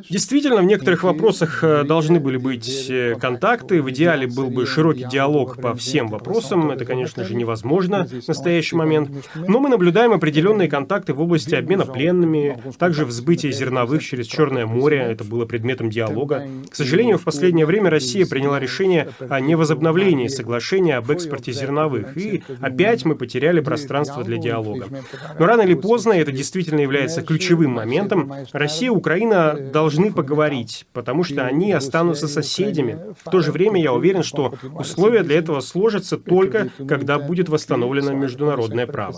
Действительно, 0.09 0.61
в 0.61 0.65
некоторых 0.65 1.03
вопросах 1.03 1.63
э, 1.63 1.83
должны 1.83 2.19
были 2.19 2.37
быть 2.37 2.89
э, 2.89 3.15
контакты. 3.19 3.81
В 3.81 3.89
идеале 3.91 4.27
был 4.27 4.49
бы 4.49 4.65
широкий 4.65 5.05
диалог 5.05 5.61
по 5.61 5.75
всем 5.75 6.07
вопросам. 6.07 6.71
Это, 6.71 6.85
конечно 6.85 7.23
же, 7.23 7.35
невозможно 7.35 8.05
в 8.05 8.27
настоящий 8.27 8.75
момент. 8.75 9.09
Но 9.35 9.59
мы 9.59 9.69
наблюдаем 9.69 10.11
определенные 10.13 10.67
контакты 10.67 11.13
в 11.13 11.21
области 11.21 11.55
обмена 11.55 11.85
пленными, 11.85 12.61
также 12.77 13.05
взбытие 13.05 13.51
зерновых 13.51 14.03
через 14.03 14.25
Черное 14.27 14.65
море. 14.65 14.97
Это 14.97 15.23
было 15.23 15.45
предметом 15.45 15.89
диалога. 15.89 16.47
К 16.69 16.75
сожалению, 16.75 17.17
в 17.17 17.23
последнее 17.23 17.65
время 17.65 17.89
Россия 17.89 18.25
приняла 18.25 18.59
решение 18.59 19.09
о 19.29 19.39
невозобновлении 19.39 20.27
соглашения 20.27 20.97
об 20.97 21.11
экспорте 21.11 21.51
зерновых. 21.51 22.17
И 22.17 22.43
опять 22.59 23.05
мы 23.05 23.15
потеряли 23.15 23.59
пространство 23.59 24.23
для 24.23 24.37
диалога. 24.37 24.87
Но 25.37 25.45
рано 25.45 25.61
или 25.61 25.75
поздно 25.75 26.13
это 26.13 26.31
действительно 26.31 26.79
является 26.79 27.02
является 27.03 27.21
ключевым 27.21 27.71
моментом, 27.71 28.31
Россия 28.51 28.87
и 28.87 28.89
Украина 28.89 29.57
должны 29.71 30.11
поговорить, 30.11 30.87
потому 30.93 31.23
что 31.23 31.45
они 31.45 31.71
останутся 31.71 32.27
соседями. 32.27 33.13
В 33.23 33.29
то 33.29 33.41
же 33.41 33.51
время 33.51 33.81
я 33.81 33.93
уверен, 33.93 34.23
что 34.23 34.53
условия 34.77 35.23
для 35.23 35.37
этого 35.37 35.59
сложатся 35.59 36.17
только, 36.17 36.69
когда 36.87 37.19
будет 37.19 37.49
восстановлено 37.49 38.13
международное 38.13 38.87
право. 38.87 39.17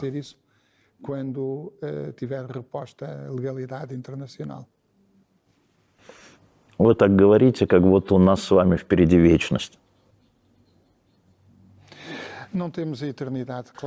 Вы 6.78 6.94
так 6.96 7.16
говорите, 7.16 7.68
как 7.68 7.84
будто 7.84 8.16
у 8.16 8.18
нас 8.18 8.44
с 8.44 8.52
вами 8.52 8.76
впереди 8.76 9.18
вечность. 9.18 9.80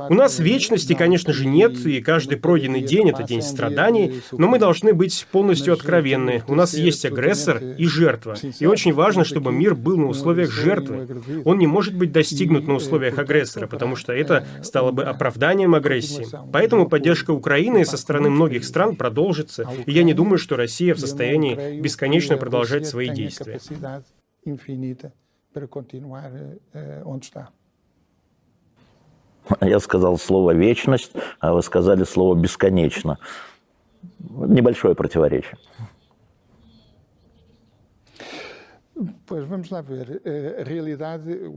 У 0.09 0.13
нас 0.13 0.39
вечности, 0.39 0.93
конечно 0.93 1.33
же, 1.33 1.45
нет, 1.45 1.85
и 1.85 2.01
каждый 2.01 2.37
пройденный 2.37 2.81
день– 2.81 3.09
это 3.11 3.23
день 3.23 3.41
страданий, 3.41 4.21
но 4.31 4.47
мы 4.47 4.59
должны 4.59 4.93
быть 4.93 5.27
полностью 5.31 5.73
откровенны. 5.73 6.43
У 6.47 6.55
нас 6.55 6.73
есть 6.73 7.05
агрессор 7.05 7.57
и 7.57 7.85
жертва. 7.85 8.35
И 8.59 8.65
очень 8.65 8.93
важно, 8.93 9.23
чтобы 9.23 9.51
мир 9.51 9.75
был 9.75 9.97
на 9.97 10.07
условиях 10.07 10.51
жертвы. 10.51 11.07
Он 11.45 11.57
не 11.57 11.67
может 11.67 11.95
быть 11.95 12.11
достигнут 12.11 12.67
на 12.67 12.75
условиях 12.75 13.17
агрессора, 13.17 13.67
потому 13.67 13.95
что 13.95 14.13
это 14.13 14.45
стало 14.63 14.91
бы 14.91 15.03
оправданием 15.03 15.75
агрессии. 15.75 16.25
Поэтому 16.51 16.87
поддержка 16.87 17.31
Украины 17.31 17.85
со 17.85 17.97
стороны 17.97 18.29
многих 18.29 18.63
стран 18.63 18.95
продолжится, 18.95 19.67
и 19.85 19.91
я 19.91 20.03
не 20.03 20.13
думаю, 20.13 20.37
что 20.37 20.55
Россия 20.55 20.93
в 20.93 20.99
состоянии 20.99 21.79
бесконечно 21.79 22.37
продолжать 22.37 22.87
свои 22.87 23.09
действия. 23.09 23.59
Я 29.61 29.79
сказал 29.79 30.17
слово 30.17 30.51
«вечность», 30.51 31.11
а 31.39 31.53
вы 31.53 31.61
сказали 31.61 32.03
слово 32.03 32.35
«бесконечно». 32.35 33.17
Небольшое 34.19 34.95
противоречие. 34.95 35.57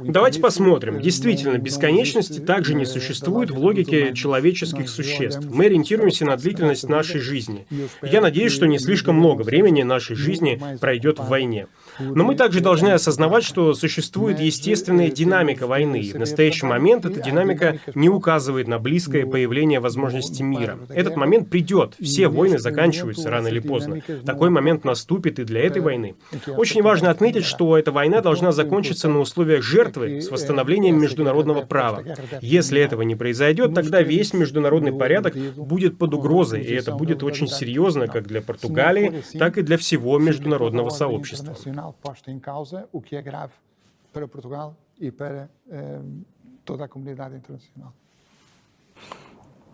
Давайте 0.08 0.40
посмотрим. 0.40 1.00
Действительно, 1.00 1.58
бесконечности 1.58 2.40
также 2.40 2.74
не 2.74 2.84
существует 2.84 3.50
в 3.50 3.58
логике 3.58 4.12
человеческих 4.14 4.88
существ. 4.88 5.44
Мы 5.50 5.66
ориентируемся 5.66 6.24
на 6.24 6.36
длительность 6.36 6.88
нашей 6.88 7.20
жизни. 7.20 7.66
Я 8.02 8.20
надеюсь, 8.20 8.52
что 8.52 8.66
не 8.66 8.78
слишком 8.78 9.16
много 9.16 9.42
времени 9.42 9.82
нашей 9.82 10.16
жизни 10.16 10.60
пройдет 10.80 11.18
в 11.18 11.28
войне. 11.28 11.66
Но 11.98 12.24
мы 12.24 12.34
также 12.34 12.60
должны 12.60 12.88
осознавать, 12.88 13.44
что 13.44 13.74
существует 13.74 14.40
естественная 14.40 15.10
динамика 15.10 15.66
войны, 15.66 16.00
и 16.00 16.12
в 16.12 16.18
настоящий 16.18 16.66
момент 16.66 17.04
эта 17.04 17.20
динамика 17.20 17.78
не 17.94 18.08
указывает 18.08 18.68
на 18.68 18.78
близкое 18.78 19.26
появление 19.26 19.80
возможности 19.80 20.42
мира. 20.42 20.78
Этот 20.88 21.16
момент 21.16 21.48
придет, 21.48 21.94
все 22.00 22.28
войны 22.28 22.58
заканчиваются 22.58 23.30
рано 23.30 23.48
или 23.48 23.60
поздно. 23.60 24.02
Такой 24.24 24.50
момент 24.50 24.84
наступит 24.84 25.38
и 25.38 25.44
для 25.44 25.62
этой 25.62 25.82
войны. 25.82 26.14
Очень 26.56 26.82
важно 26.82 27.10
отметить, 27.10 27.44
что 27.44 27.61
эта 27.70 27.92
война 27.92 28.20
должна 28.20 28.52
закончиться 28.52 29.08
на 29.08 29.20
условиях 29.20 29.62
жертвы 29.62 30.20
с 30.20 30.30
восстановлением 30.30 31.00
международного 31.00 31.62
права. 31.62 32.02
Если 32.40 32.80
этого 32.80 33.02
не 33.02 33.14
произойдет, 33.14 33.74
тогда 33.74 34.02
весь 34.02 34.34
международный 34.34 34.92
порядок 34.92 35.34
будет 35.56 35.98
под 35.98 36.14
угрозой, 36.14 36.62
и 36.62 36.74
это 36.74 36.92
будет 36.92 37.22
очень 37.22 37.48
серьезно 37.48 38.08
как 38.08 38.26
для 38.26 38.42
Португалии, 38.42 39.22
так 39.38 39.58
и 39.58 39.62
для 39.62 39.76
всего 39.76 40.18
международного 40.18 40.90
сообщества. 40.90 41.54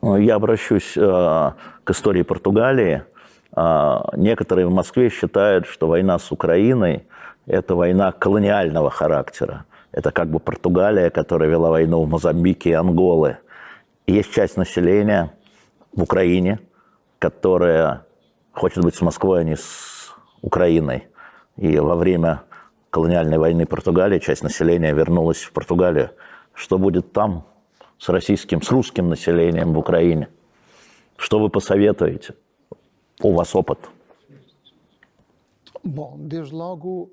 Я 0.02 0.36
обращусь 0.36 0.96
э, 0.96 1.00
к 1.00 1.90
истории 1.90 2.22
Португалии. 2.22 3.02
Э, 3.56 3.98
некоторые 4.16 4.66
в 4.66 4.72
Москве 4.72 5.10
считают, 5.10 5.66
что 5.66 5.88
война 5.88 6.18
с 6.18 6.30
Украиной– 6.30 7.04
это 7.48 7.74
война 7.74 8.12
колониального 8.12 8.90
характера. 8.90 9.64
Это 9.90 10.12
как 10.12 10.28
бы 10.28 10.38
Португалия, 10.38 11.10
которая 11.10 11.48
вела 11.48 11.70
войну 11.70 12.02
в 12.02 12.08
Мозамбике 12.08 12.70
и 12.70 12.74
Анголы. 12.74 13.38
И 14.06 14.12
есть 14.12 14.32
часть 14.32 14.56
населения 14.56 15.32
в 15.92 16.02
Украине, 16.02 16.60
которая 17.18 18.04
хочет 18.52 18.84
быть 18.84 18.94
с 18.94 19.00
Москвой, 19.00 19.40
а 19.40 19.44
не 19.44 19.56
с 19.56 20.14
Украиной. 20.42 21.08
И 21.56 21.78
во 21.78 21.96
время 21.96 22.42
колониальной 22.90 23.38
войны 23.38 23.66
Португалии 23.66 24.18
часть 24.18 24.42
населения 24.42 24.92
вернулась 24.92 25.42
в 25.42 25.52
Португалию. 25.52 26.10
Что 26.52 26.78
будет 26.78 27.12
там 27.12 27.46
с 27.98 28.08
российским, 28.08 28.60
с 28.60 28.70
русским 28.70 29.08
населением 29.08 29.72
в 29.72 29.78
Украине? 29.78 30.28
Что 31.16 31.38
вы 31.38 31.48
посоветуете? 31.48 32.34
У 33.22 33.32
вас 33.32 33.56
опыт. 33.56 33.78
Bom, 35.84 36.16
desde 36.18 36.54
logo, 36.54 37.10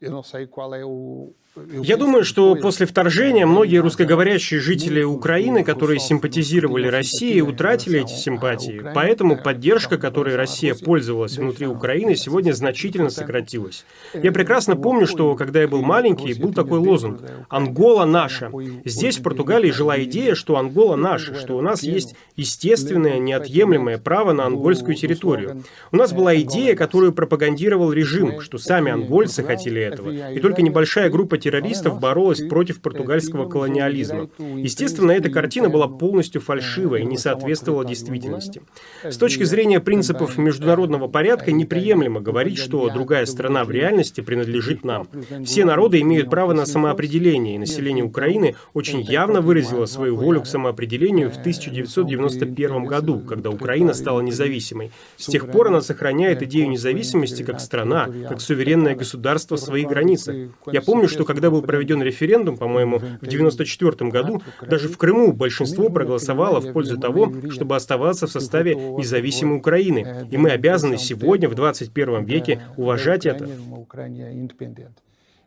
eu 0.00 0.10
não 0.10 0.22
sei 0.22 0.46
qual 0.46 0.74
é 0.74 0.84
o, 0.84 1.34
Я 1.82 1.96
думаю, 1.96 2.24
что 2.24 2.54
после 2.54 2.86
вторжения 2.86 3.44
многие 3.44 3.78
русскоговорящие 3.78 4.60
жители 4.60 5.02
Украины, 5.02 5.64
которые 5.64 5.98
симпатизировали 5.98 6.86
России, 6.86 7.40
утратили 7.40 8.00
эти 8.00 8.12
симпатии. 8.12 8.80
Поэтому 8.94 9.36
поддержка, 9.36 9.98
которой 9.98 10.36
Россия 10.36 10.76
пользовалась 10.76 11.36
внутри 11.38 11.66
Украины, 11.66 12.14
сегодня 12.14 12.52
значительно 12.52 13.10
сократилась. 13.10 13.84
Я 14.14 14.30
прекрасно 14.30 14.76
помню, 14.76 15.08
что 15.08 15.34
когда 15.34 15.60
я 15.60 15.66
был 15.66 15.82
маленький, 15.82 16.34
был 16.34 16.54
такой 16.54 16.78
лозунг 16.78 17.22
«Ангола 17.48 18.06
наша». 18.06 18.52
Здесь, 18.84 19.18
в 19.18 19.22
Португалии, 19.24 19.72
жила 19.72 20.00
идея, 20.04 20.36
что 20.36 20.56
Ангола 20.56 20.94
наша, 20.94 21.34
что 21.34 21.56
у 21.56 21.60
нас 21.60 21.82
есть 21.82 22.14
естественное, 22.36 23.18
неотъемлемое 23.18 23.98
право 23.98 24.32
на 24.32 24.46
ангольскую 24.46 24.94
территорию. 24.94 25.64
У 25.90 25.96
нас 25.96 26.12
была 26.12 26.36
идея, 26.36 26.76
которую 26.76 27.12
пропагандировал 27.12 27.79
режим, 27.92 28.40
что 28.40 28.58
сами 28.58 28.92
ангольцы 28.92 29.42
хотели 29.42 29.80
этого. 29.80 30.10
И 30.10 30.40
только 30.40 30.62
небольшая 30.62 31.10
группа 31.10 31.38
террористов 31.38 32.00
боролась 32.00 32.40
против 32.40 32.80
португальского 32.80 33.48
колониализма. 33.48 34.30
Естественно, 34.38 35.12
эта 35.12 35.30
картина 35.30 35.68
была 35.68 35.88
полностью 35.88 36.40
фальшивой 36.40 37.02
и 37.02 37.06
не 37.06 37.16
соответствовала 37.18 37.84
действительности. 37.84 38.62
С 39.02 39.16
точки 39.16 39.44
зрения 39.44 39.80
принципов 39.80 40.38
международного 40.38 41.08
порядка 41.08 41.52
неприемлемо 41.52 42.20
говорить, 42.20 42.58
что 42.58 42.88
другая 42.90 43.26
страна 43.26 43.64
в 43.64 43.70
реальности 43.70 44.20
принадлежит 44.20 44.84
нам. 44.84 45.08
Все 45.44 45.64
народы 45.64 46.00
имеют 46.00 46.30
право 46.30 46.52
на 46.52 46.66
самоопределение, 46.66 47.56
и 47.56 47.58
население 47.58 48.04
Украины 48.04 48.56
очень 48.74 49.00
явно 49.00 49.40
выразило 49.40 49.86
свою 49.86 50.16
волю 50.16 50.42
к 50.42 50.46
самоопределению 50.46 51.30
в 51.30 51.38
1991 51.38 52.84
году, 52.84 53.20
когда 53.20 53.50
Украина 53.50 53.94
стала 53.94 54.20
независимой. 54.20 54.90
С 55.16 55.26
тех 55.26 55.50
пор 55.50 55.68
она 55.68 55.80
сохраняет 55.80 56.42
идею 56.42 56.68
независимости 56.68 57.42
как 57.42 57.60
страна, 57.70 58.08
как 58.28 58.40
суверенное 58.40 58.96
государство 58.96 59.56
в 59.56 59.60
своих 59.60 59.88
границах. 59.88 60.34
Я 60.72 60.82
помню, 60.82 61.08
что 61.08 61.24
когда 61.24 61.50
был 61.50 61.62
проведен 61.62 62.02
референдум, 62.02 62.56
по-моему, 62.56 62.98
в 62.98 63.26
1994 63.28 64.10
году, 64.10 64.42
даже 64.66 64.88
в 64.88 64.98
Крыму 64.98 65.32
большинство 65.32 65.88
проголосовало 65.88 66.60
в 66.60 66.72
пользу 66.72 66.98
того, 66.98 67.32
чтобы 67.50 67.76
оставаться 67.76 68.26
в 68.26 68.30
составе 68.30 68.74
независимой 68.74 69.58
Украины. 69.58 70.26
И 70.32 70.36
мы 70.36 70.50
обязаны 70.50 70.98
сегодня, 70.98 71.48
в 71.48 71.54
21 71.54 72.24
веке, 72.24 72.60
уважать 72.76 73.26
это. 73.26 73.48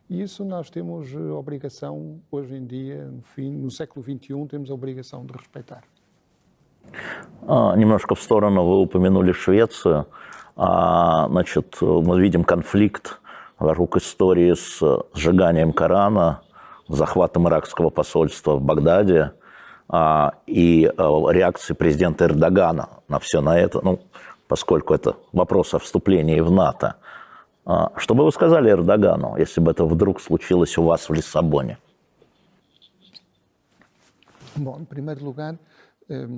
Isso 0.06 0.44
nós 0.44 0.68
temos 0.68 1.14
obrigação, 1.14 2.20
hoje 2.30 2.54
em 2.54 2.66
dia, 2.66 3.06
no, 3.06 3.22
fim, 3.34 3.50
no 3.50 3.70
século 3.70 4.04
XXI, 4.04 4.46
temos 4.46 4.70
a 4.70 4.74
obrigação 4.74 5.24
de 5.24 5.32
respeitar. 5.32 5.82
А, 7.46 7.74
немножко 7.74 8.14
в 8.14 8.20
сторону 8.20 8.64
вы 8.66 8.82
упомянули 8.82 9.32
Швецию. 9.32 10.06
А, 10.56 11.28
значит, 11.28 11.78
мы 11.80 12.20
видим 12.20 12.44
конфликт 12.44 13.20
вокруг 13.58 13.96
истории 13.96 14.54
с 14.54 14.80
сжиганием 15.14 15.72
Корана, 15.72 16.42
захватом 16.88 17.48
иракского 17.48 17.90
посольства 17.90 18.56
в 18.56 18.62
Багдаде 18.62 19.32
а, 19.88 20.34
и 20.46 20.86
а, 20.86 21.30
реакции 21.30 21.74
президента 21.74 22.26
Эрдогана 22.26 22.88
на 23.08 23.18
все 23.18 23.40
на 23.40 23.58
это, 23.58 23.80
ну, 23.82 24.00
поскольку 24.48 24.94
это 24.94 25.16
вопрос 25.32 25.74
о 25.74 25.78
вступлении 25.78 26.40
в 26.40 26.50
НАТО. 26.50 26.96
Что 27.96 28.14
бы 28.14 28.24
вы 28.24 28.32
сказали 28.32 28.70
Эрдогану, 28.70 29.36
если 29.38 29.62
бы 29.62 29.70
это 29.70 29.86
вдруг 29.86 30.20
случилось 30.20 30.76
у 30.76 30.82
вас 30.82 31.08
в 31.08 31.14
Лиссабоне? 31.14 31.78
Bom, 34.56 34.78
em 34.78 34.84
primeiro 34.84 35.24
lugar, 35.24 35.58
eh, 36.08 36.28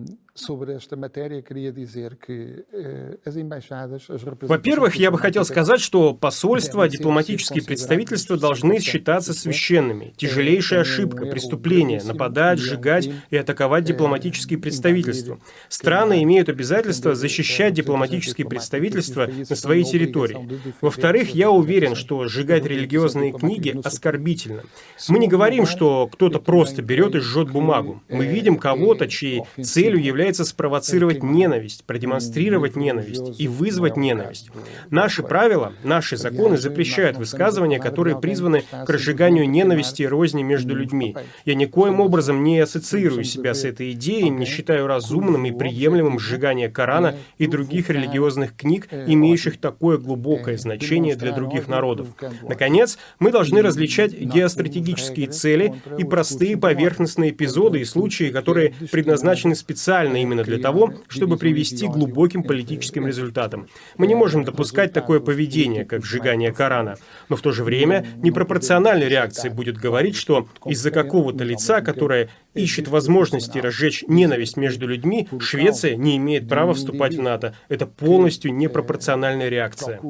Во-первых, 4.42 4.96
я 4.96 5.10
бы 5.10 5.18
хотел 5.18 5.44
сказать, 5.44 5.80
что 5.80 6.14
посольства, 6.14 6.88
дипломатические 6.88 7.64
представительства 7.64 8.36
должны 8.36 8.80
считаться 8.80 9.32
священными. 9.32 10.12
Тяжелейшая 10.16 10.80
ошибка, 10.80 11.26
преступление, 11.26 12.02
нападать, 12.02 12.58
сжигать 12.58 13.08
и 13.30 13.36
атаковать 13.36 13.84
дипломатические 13.84 14.58
представительства. 14.58 15.38
Страны 15.68 16.22
имеют 16.22 16.48
обязательство 16.48 17.14
защищать 17.14 17.74
дипломатические 17.74 18.46
представительства 18.46 19.26
на 19.26 19.56
своей 19.56 19.84
территории. 19.84 20.60
Во-вторых, 20.80 21.34
я 21.34 21.50
уверен, 21.50 21.94
что 21.94 22.26
сжигать 22.28 22.66
религиозные 22.66 23.32
книги 23.32 23.80
оскорбительно. 23.82 24.62
Мы 25.08 25.18
не 25.18 25.28
говорим, 25.28 25.66
что 25.66 26.08
кто-то 26.12 26.40
просто 26.40 26.82
берет 26.82 27.14
и 27.14 27.20
жжет 27.20 27.50
бумагу. 27.50 28.02
Мы 28.08 28.26
видим 28.26 28.58
кого-то, 28.58 29.08
чьей 29.08 29.42
целью 29.62 30.02
является 30.02 30.25
является 30.26 30.44
спровоцировать 30.44 31.22
ненависть, 31.22 31.84
продемонстрировать 31.84 32.74
ненависть 32.74 33.40
и 33.40 33.46
вызвать 33.46 33.96
ненависть. 33.96 34.50
Наши 34.90 35.22
правила, 35.22 35.72
наши 35.84 36.16
законы 36.16 36.56
запрещают 36.56 37.16
высказывания, 37.16 37.78
которые 37.78 38.18
призваны 38.18 38.64
к 38.84 38.90
разжиганию 38.90 39.48
ненависти 39.48 40.02
и 40.02 40.06
розни 40.06 40.42
между 40.42 40.74
людьми. 40.74 41.14
Я 41.44 41.54
никоим 41.54 42.00
образом 42.00 42.42
не 42.42 42.58
ассоциирую 42.58 43.22
себя 43.22 43.54
с 43.54 43.64
этой 43.64 43.92
идеей, 43.92 44.30
не 44.30 44.46
считаю 44.46 44.88
разумным 44.88 45.46
и 45.46 45.52
приемлемым 45.52 46.18
сжигание 46.18 46.68
Корана 46.68 47.14
и 47.38 47.46
других 47.46 47.88
религиозных 47.90 48.56
книг, 48.56 48.88
имеющих 48.90 49.60
такое 49.60 49.96
глубокое 49.96 50.58
значение 50.58 51.14
для 51.14 51.30
других 51.30 51.68
народов. 51.68 52.08
Наконец, 52.42 52.98
мы 53.20 53.30
должны 53.30 53.62
различать 53.62 54.12
геостратегические 54.12 55.28
цели 55.28 55.74
и 55.98 56.02
простые 56.02 56.56
поверхностные 56.56 57.30
эпизоды 57.30 57.80
и 57.80 57.84
случаи, 57.84 58.30
которые 58.30 58.74
предназначены 58.90 59.54
специально 59.54 60.15
именно 60.16 60.42
для 60.42 60.58
того, 60.58 60.94
чтобы 61.08 61.36
привести 61.36 61.86
к 61.86 61.90
глубоким 61.90 62.42
политическим 62.42 63.06
результатам. 63.06 63.68
Мы 63.96 64.06
не 64.06 64.14
можем 64.14 64.44
допускать 64.44 64.92
такое 64.92 65.20
поведение, 65.20 65.84
как 65.84 66.04
сжигание 66.04 66.52
Корана, 66.52 66.96
но 67.28 67.36
в 67.36 67.42
то 67.42 67.52
же 67.52 67.64
время 67.64 68.06
непропорциональной 68.22 69.08
реакцией 69.08 69.52
будет 69.52 69.76
говорить, 69.76 70.16
что 70.16 70.48
из-за 70.64 70.90
какого-то 70.90 71.44
лица, 71.44 71.80
которое 71.80 72.28
ищет 72.54 72.88
возможности 72.88 73.58
разжечь 73.58 74.04
ненависть 74.08 74.56
между 74.56 74.86
людьми, 74.86 75.28
Швеция 75.40 75.96
не 75.96 76.16
имеет 76.16 76.48
права 76.48 76.74
вступать 76.74 77.14
в 77.14 77.22
НАТО. 77.22 77.54
Это 77.68 77.86
полностью 77.86 78.54
непропорциональная 78.54 79.48
реакция. 79.48 80.00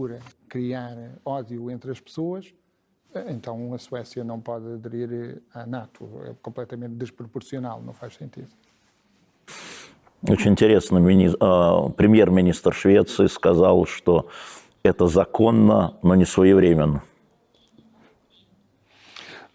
então 3.28 3.72
a 3.72 3.78
Suécia 3.78 4.22
não 4.22 4.40
pode 4.40 4.74
aderir 4.74 5.42
à 5.54 5.64
NATO. 5.66 6.08
É 6.24 6.34
completamente 6.42 6.94
desproporcional, 6.94 7.82
não 7.82 7.92
faz 7.92 8.14
sentido. 8.14 8.48
Очень 10.28 10.52
интересно, 10.52 10.98
мини... 10.98 11.30
премьер-министр 11.96 12.74
Швеции 12.74 13.26
сказал, 13.26 13.86
что 13.86 14.28
это 14.82 15.06
законно, 15.06 15.98
но 16.02 16.14
не 16.14 16.24
своевременно. 16.24 17.02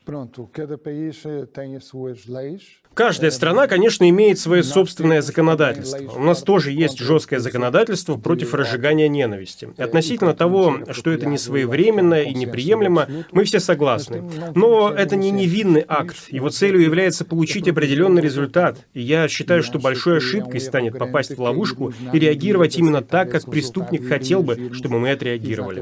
Pronto, 0.03 0.49
cada 0.51 0.77
país 0.79 1.23
tem 1.53 1.75
as 1.75 1.85
suas 1.85 2.25
leis 2.25 2.81
Каждая 2.93 3.31
страна, 3.31 3.67
конечно, 3.67 4.07
имеет 4.09 4.37
свое 4.37 4.63
собственное 4.63 5.21
законодательство. 5.21 6.11
У 6.13 6.23
нас 6.23 6.43
тоже 6.43 6.71
есть 6.71 6.99
жесткое 6.99 7.39
законодательство 7.39 8.17
против 8.17 8.53
разжигания 8.53 9.07
ненависти. 9.07 9.69
Относительно 9.77 10.33
того, 10.33 10.79
что 10.91 11.11
это 11.11 11.25
не 11.25 11.37
своевременно 11.37 12.21
и 12.21 12.33
неприемлемо, 12.33 13.07
мы 13.31 13.45
все 13.45 13.61
согласны. 13.61 14.23
Но 14.55 14.89
это 14.89 15.15
не 15.15 15.31
невинный 15.31 15.85
акт. 15.87 16.17
Его 16.29 16.49
целью 16.49 16.81
является 16.81 17.23
получить 17.23 17.67
определенный 17.69 18.21
результат. 18.21 18.85
И 18.93 19.01
я 19.01 19.27
считаю, 19.29 19.63
что 19.63 19.79
большой 19.79 20.17
ошибкой 20.17 20.59
станет 20.59 20.97
попасть 20.97 21.37
в 21.37 21.41
ловушку 21.41 21.93
и 22.11 22.19
реагировать 22.19 22.77
именно 22.77 23.01
так, 23.01 23.31
как 23.31 23.45
преступник 23.45 24.07
хотел 24.07 24.43
бы, 24.43 24.71
чтобы 24.73 24.99
мы 24.99 25.11
отреагировали. 25.11 25.81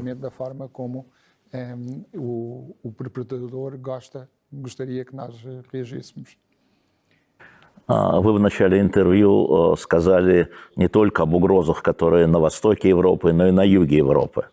gostaria 4.52 5.04
que 5.04 5.14
nós 5.14 5.34
reagíssemos. 5.72 6.36
А, 7.90 8.20
вы 8.20 8.32
в 8.32 8.38
начале 8.38 8.80
интервью 8.80 9.72
э, 9.72 9.76
сказали 9.76 10.48
не 10.76 10.86
только 10.86 11.24
об 11.24 11.34
угрозах, 11.34 11.82
которые 11.82 12.28
на 12.28 12.38
востоке 12.38 12.88
Европы, 12.88 13.32
но 13.32 13.48
и 13.48 13.50
на 13.50 13.64
юге 13.64 13.96
Европы. 13.96 14.46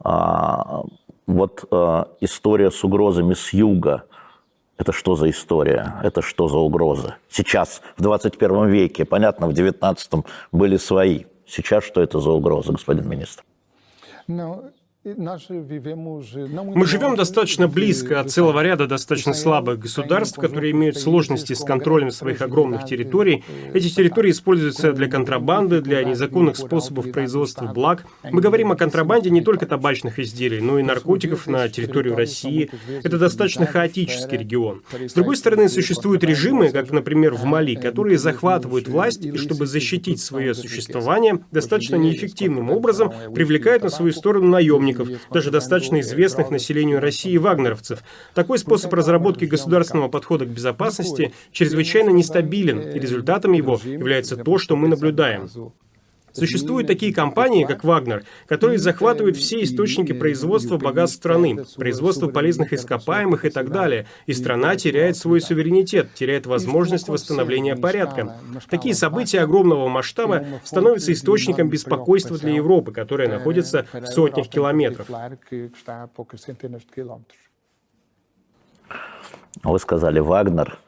А, 0.00 0.82
вот 1.26 1.64
э, 1.70 2.04
история 2.20 2.70
с 2.70 2.84
угрозами 2.84 3.32
с 3.32 3.54
юга– 3.54 4.04
это 4.76 4.92
что 4.92 5.16
за 5.16 5.30
история? 5.30 5.94
Это 6.02 6.20
что 6.20 6.48
за 6.48 6.58
угрозы? 6.58 7.14
Сейчас, 7.30 7.80
в 7.96 8.02
21 8.02 8.66
веке, 8.68 9.06
понятно, 9.06 9.46
в 9.46 9.54
19 9.54 10.26
были 10.52 10.76
свои. 10.76 11.24
Сейчас 11.46 11.84
что 11.84 12.02
это 12.02 12.20
за 12.20 12.30
угрозы, 12.30 12.72
господин 12.72 13.08
министр? 13.08 13.44
No, 14.28 14.70
мы 15.04 16.86
живем 16.86 17.14
достаточно 17.14 17.68
близко 17.68 18.20
от 18.20 18.30
целого 18.30 18.62
ряда 18.62 18.86
достаточно 18.86 19.34
слабых 19.34 19.80
государств, 19.80 20.38
которые 20.38 20.72
имеют 20.72 20.96
сложности 20.96 21.52
с 21.52 21.62
контролем 21.62 22.10
своих 22.10 22.40
огромных 22.40 22.86
территорий. 22.86 23.44
Эти 23.74 23.94
территории 23.94 24.30
используются 24.30 24.94
для 24.94 25.06
контрабанды, 25.08 25.82
для 25.82 26.02
незаконных 26.04 26.56
способов 26.56 27.12
производства 27.12 27.66
благ. 27.66 28.06
Мы 28.22 28.40
говорим 28.40 28.72
о 28.72 28.76
контрабанде 28.76 29.28
не 29.28 29.42
только 29.42 29.66
табачных 29.66 30.18
изделий, 30.18 30.62
но 30.62 30.78
и 30.78 30.82
наркотиков 30.82 31.46
на 31.48 31.68
территорию 31.68 32.16
России. 32.16 32.70
Это 33.02 33.18
достаточно 33.18 33.66
хаотический 33.66 34.38
регион. 34.38 34.84
С 34.90 35.12
другой 35.12 35.36
стороны, 35.36 35.68
существуют 35.68 36.24
режимы, 36.24 36.70
как, 36.70 36.90
например, 36.92 37.34
в 37.34 37.44
Мали, 37.44 37.74
которые 37.74 38.16
захватывают 38.16 38.88
власть 38.88 39.22
и, 39.26 39.36
чтобы 39.36 39.66
защитить 39.66 40.22
свое 40.22 40.54
существование, 40.54 41.40
достаточно 41.52 41.96
неэффективным 41.96 42.70
образом 42.70 43.12
привлекают 43.34 43.82
на 43.82 43.90
свою 43.90 44.12
сторону 44.14 44.48
наемников, 44.48 44.93
наемников, 44.94 45.30
даже 45.30 45.50
достаточно 45.50 46.00
известных 46.00 46.50
населению 46.50 47.00
России 47.00 47.36
вагнеровцев. 47.36 48.02
Такой 48.34 48.58
способ 48.58 48.92
разработки 48.92 49.44
государственного 49.44 50.08
подхода 50.08 50.46
к 50.46 50.48
безопасности 50.48 51.32
чрезвычайно 51.52 52.10
нестабилен, 52.10 52.80
и 52.80 52.98
результатом 52.98 53.52
его 53.52 53.80
является 53.84 54.36
то, 54.36 54.58
что 54.58 54.76
мы 54.76 54.88
наблюдаем. 54.88 55.48
Существуют 56.34 56.88
такие 56.88 57.14
компании, 57.14 57.64
как 57.64 57.84
Вагнер, 57.84 58.24
которые 58.48 58.78
захватывают 58.78 59.36
все 59.36 59.62
источники 59.62 60.12
производства 60.12 60.76
богатств 60.76 61.18
страны, 61.18 61.64
производства 61.76 62.26
полезных 62.26 62.72
ископаемых 62.72 63.44
и 63.44 63.50
так 63.50 63.70
далее, 63.70 64.06
и 64.26 64.32
страна 64.32 64.74
теряет 64.74 65.16
свой 65.16 65.40
суверенитет, 65.40 66.12
теряет 66.14 66.46
возможность 66.46 67.08
восстановления 67.08 67.76
порядка. 67.76 68.36
Такие 68.68 68.96
события 68.96 69.40
огромного 69.40 69.88
масштаба 69.88 70.44
становятся 70.64 71.12
источником 71.12 71.68
беспокойства 71.70 72.36
для 72.36 72.54
Европы, 72.54 72.90
которая 72.90 73.28
находится 73.28 73.86
в 73.92 74.06
сотнях 74.06 74.48
километров. 74.48 75.08
Вы 79.62 79.78
сказали 79.78 80.18
Вагнер. 80.18 80.78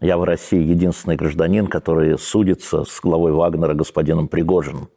Я 0.00 0.16
в 0.16 0.24
России 0.24 0.62
единственный 0.62 1.16
гражданин, 1.16 1.66
который 1.66 2.18
судится 2.18 2.84
с 2.84 3.00
главой 3.00 3.32
Вагнера 3.32 3.74
господином 3.74 4.28
Пригожиным. 4.28 4.88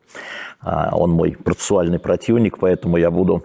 А, 0.62 0.96
он 0.96 1.12
мой 1.12 1.32
процессуальный 1.32 2.00
противник, 2.00 2.58
поэтому 2.58 2.96
я 2.96 3.12
буду 3.12 3.44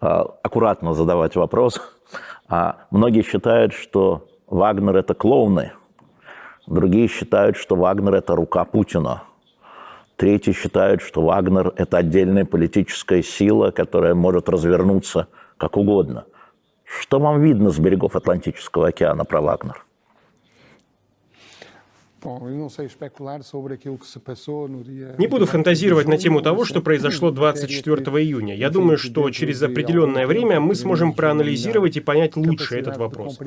а, 0.00 0.26
аккуратно 0.42 0.92
задавать 0.92 1.34
вопрос. 1.34 1.80
А, 2.46 2.76
многие 2.90 3.22
считают, 3.22 3.72
что 3.72 4.28
Вагнер– 4.46 4.96
это 4.98 5.14
клоуны. 5.14 5.72
Другие 6.66 7.08
считают, 7.08 7.56
что 7.56 7.74
Вагнер– 7.74 8.14
это 8.16 8.36
рука 8.36 8.66
Путина. 8.66 9.22
Третьи 10.16 10.52
считают, 10.52 11.00
что 11.00 11.22
Вагнер– 11.22 11.72
это 11.76 11.96
отдельная 11.96 12.44
политическая 12.44 13.22
сила, 13.22 13.70
которая 13.70 14.14
может 14.14 14.50
развернуться 14.50 15.28
как 15.56 15.78
угодно. 15.78 16.26
Что 16.84 17.18
вам 17.18 17.40
видно 17.40 17.70
с 17.70 17.78
берегов 17.78 18.14
Атлантического 18.14 18.88
океана 18.88 19.24
про 19.24 19.40
Вагнер? 19.40 19.87
Не 25.18 25.26
буду 25.26 25.46
фантазировать 25.46 26.06
на 26.06 26.18
тему 26.18 26.40
того, 26.40 26.64
что 26.64 26.80
произошло 26.80 27.30
24 27.30 27.96
июня. 28.22 28.54
Я 28.54 28.70
думаю, 28.70 28.98
что 28.98 29.30
через 29.30 29.62
определенное 29.62 30.26
время 30.26 30.60
мы 30.60 30.74
сможем 30.74 31.12
проанализировать 31.12 31.96
и 31.96 32.00
понять 32.00 32.36
лучше 32.36 32.78
этот 32.78 32.96
вопрос. 32.96 33.38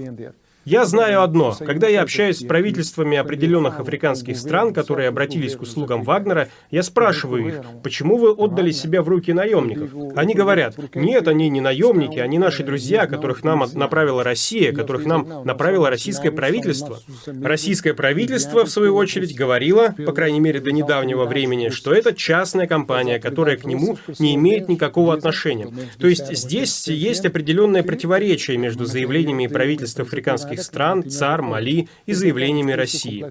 Я 0.63 0.85
знаю 0.85 1.23
одно. 1.23 1.55
Когда 1.57 1.87
я 1.87 2.03
общаюсь 2.03 2.37
с 2.37 2.43
правительствами 2.43 3.17
определенных 3.17 3.79
африканских 3.79 4.37
стран, 4.37 4.75
которые 4.75 5.09
обратились 5.09 5.55
к 5.55 5.63
услугам 5.63 6.03
Вагнера, 6.03 6.49
я 6.69 6.83
спрашиваю 6.83 7.47
их, 7.47 7.61
почему 7.81 8.17
вы 8.17 8.29
отдали 8.29 8.69
себя 8.69 9.01
в 9.01 9.09
руки 9.09 9.33
наемников? 9.33 9.89
Они 10.15 10.35
говорят, 10.35 10.75
нет, 10.93 11.27
они 11.27 11.49
не 11.49 11.61
наемники, 11.61 12.19
они 12.19 12.37
наши 12.37 12.63
друзья, 12.63 13.07
которых 13.07 13.43
нам 13.43 13.63
направила 13.73 14.23
Россия, 14.23 14.71
которых 14.71 15.05
нам 15.05 15.43
направило 15.45 15.89
российское 15.89 16.31
правительство. 16.31 16.99
Российское 17.25 17.95
правительство, 17.95 18.63
в 18.63 18.69
свою 18.71 18.95
очередь, 18.95 19.35
говорило, 19.35 19.93
по 20.05 20.11
крайней 20.13 20.39
мере 20.39 20.59
до 20.59 20.71
недавнего 20.71 21.25
времени, 21.25 21.69
что 21.69 21.93
это 21.93 22.13
частная 22.13 22.67
компания, 22.67 23.19
которая 23.19 23.57
к 23.57 23.65
нему 23.65 23.97
не 24.19 24.35
имеет 24.35 24.69
никакого 24.69 25.13
отношения. 25.13 25.67
То 25.99 26.07
есть 26.07 26.35
здесь 26.35 26.87
есть 26.87 27.25
определенное 27.25 27.83
противоречие 27.83 28.57
между 28.57 28.85
заявлениями 28.85 29.47
правительства 29.47 30.03
африканских 30.03 30.21
африканских 30.21 30.63
стран, 30.63 31.09
ЦАР, 31.09 31.41
Мали 31.41 31.87
и 32.05 32.13
заявлениями 32.13 32.71
России. 32.71 33.25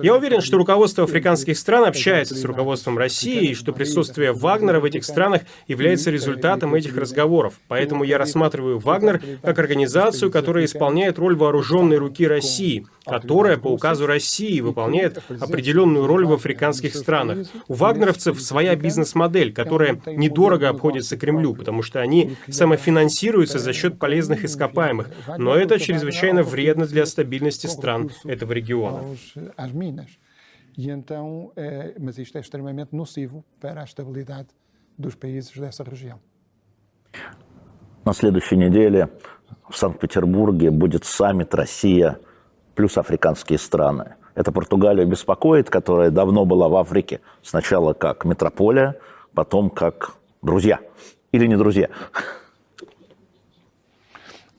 Я 0.00 0.14
уверен, 0.14 0.40
что 0.40 0.58
руководство 0.58 1.04
африканских 1.04 1.56
стран 1.56 1.84
общается 1.84 2.34
с 2.34 2.44
руководством 2.44 2.98
России 2.98 3.50
и 3.50 3.54
что 3.54 3.72
присутствие 3.72 4.32
Вагнера 4.32 4.80
в 4.80 4.84
этих 4.84 5.04
странах 5.04 5.42
является 5.68 6.10
результатом 6.10 6.74
этих 6.74 6.96
разговоров. 6.96 7.54
Поэтому 7.68 8.04
я 8.04 8.18
рассматриваю 8.18 8.78
Вагнер 8.78 9.22
как 9.42 9.58
организацию, 9.58 10.30
которая 10.30 10.64
исполняет 10.64 11.18
роль 11.18 11.36
вооруженной 11.36 11.96
руки 11.96 12.26
России, 12.26 12.86
которая 13.04 13.56
по 13.56 13.68
указу 13.68 14.06
России 14.06 14.60
выполняет 14.60 15.22
определенную 15.40 16.06
роль 16.06 16.26
в 16.26 16.32
африканских 16.32 16.94
странах. 16.94 17.48
У 17.68 17.74
вагнеровцев 17.74 18.40
своя 18.40 18.76
бизнес-модель, 18.76 19.52
которая 19.52 20.00
недорого 20.06 20.68
обходится 20.68 21.16
Кремлю, 21.16 21.54
потому 21.54 21.82
что 21.82 22.00
они 22.00 22.36
самофинансируются 22.48 23.58
за 23.58 23.72
счет 23.72 23.98
полезных 23.98 24.44
ископаемых. 24.44 25.08
Но 25.38 25.54
это 25.54 25.78
чрезвычайно 25.78 26.42
вредно 26.42 26.86
для 26.86 27.06
стабильности 27.06 27.66
стран 27.66 28.10
этого 28.24 28.52
региона. 28.52 29.02
E 30.74 30.88
então, 30.88 31.52
mas 31.98 32.18
isto 32.18 32.38
é 32.38 32.40
extremamente 32.40 32.94
nocivo 32.94 33.44
para 33.60 33.82
a 33.82 33.84
estabilidade 33.84 34.48
dos 34.96 35.14
países 35.14 35.54
dessa 35.54 35.84
região. 35.84 36.18
На 38.04 38.14
следующей 38.14 38.56
неделе 38.56 39.10
в 39.68 39.76
Санкт-Петербурге 39.76 40.70
будет 40.70 41.04
саммит 41.04 41.54
Россия 41.54 42.18
плюс 42.74 42.98
африканские 42.98 43.58
страны. 43.58 44.14
Это 44.34 44.52
Португалию 44.52 45.06
беспокоит, 45.06 45.68
которая 45.68 46.10
давно 46.10 46.44
была 46.44 46.68
в 46.68 46.76
Африке. 46.76 47.20
Сначала 47.42 47.92
как 47.92 48.24
метрополия, 48.24 48.96
потом 49.34 49.70
как 49.70 50.14
друзья. 50.40 50.80
Или 51.32 51.46
не 51.46 51.56
друзья. 51.56 51.88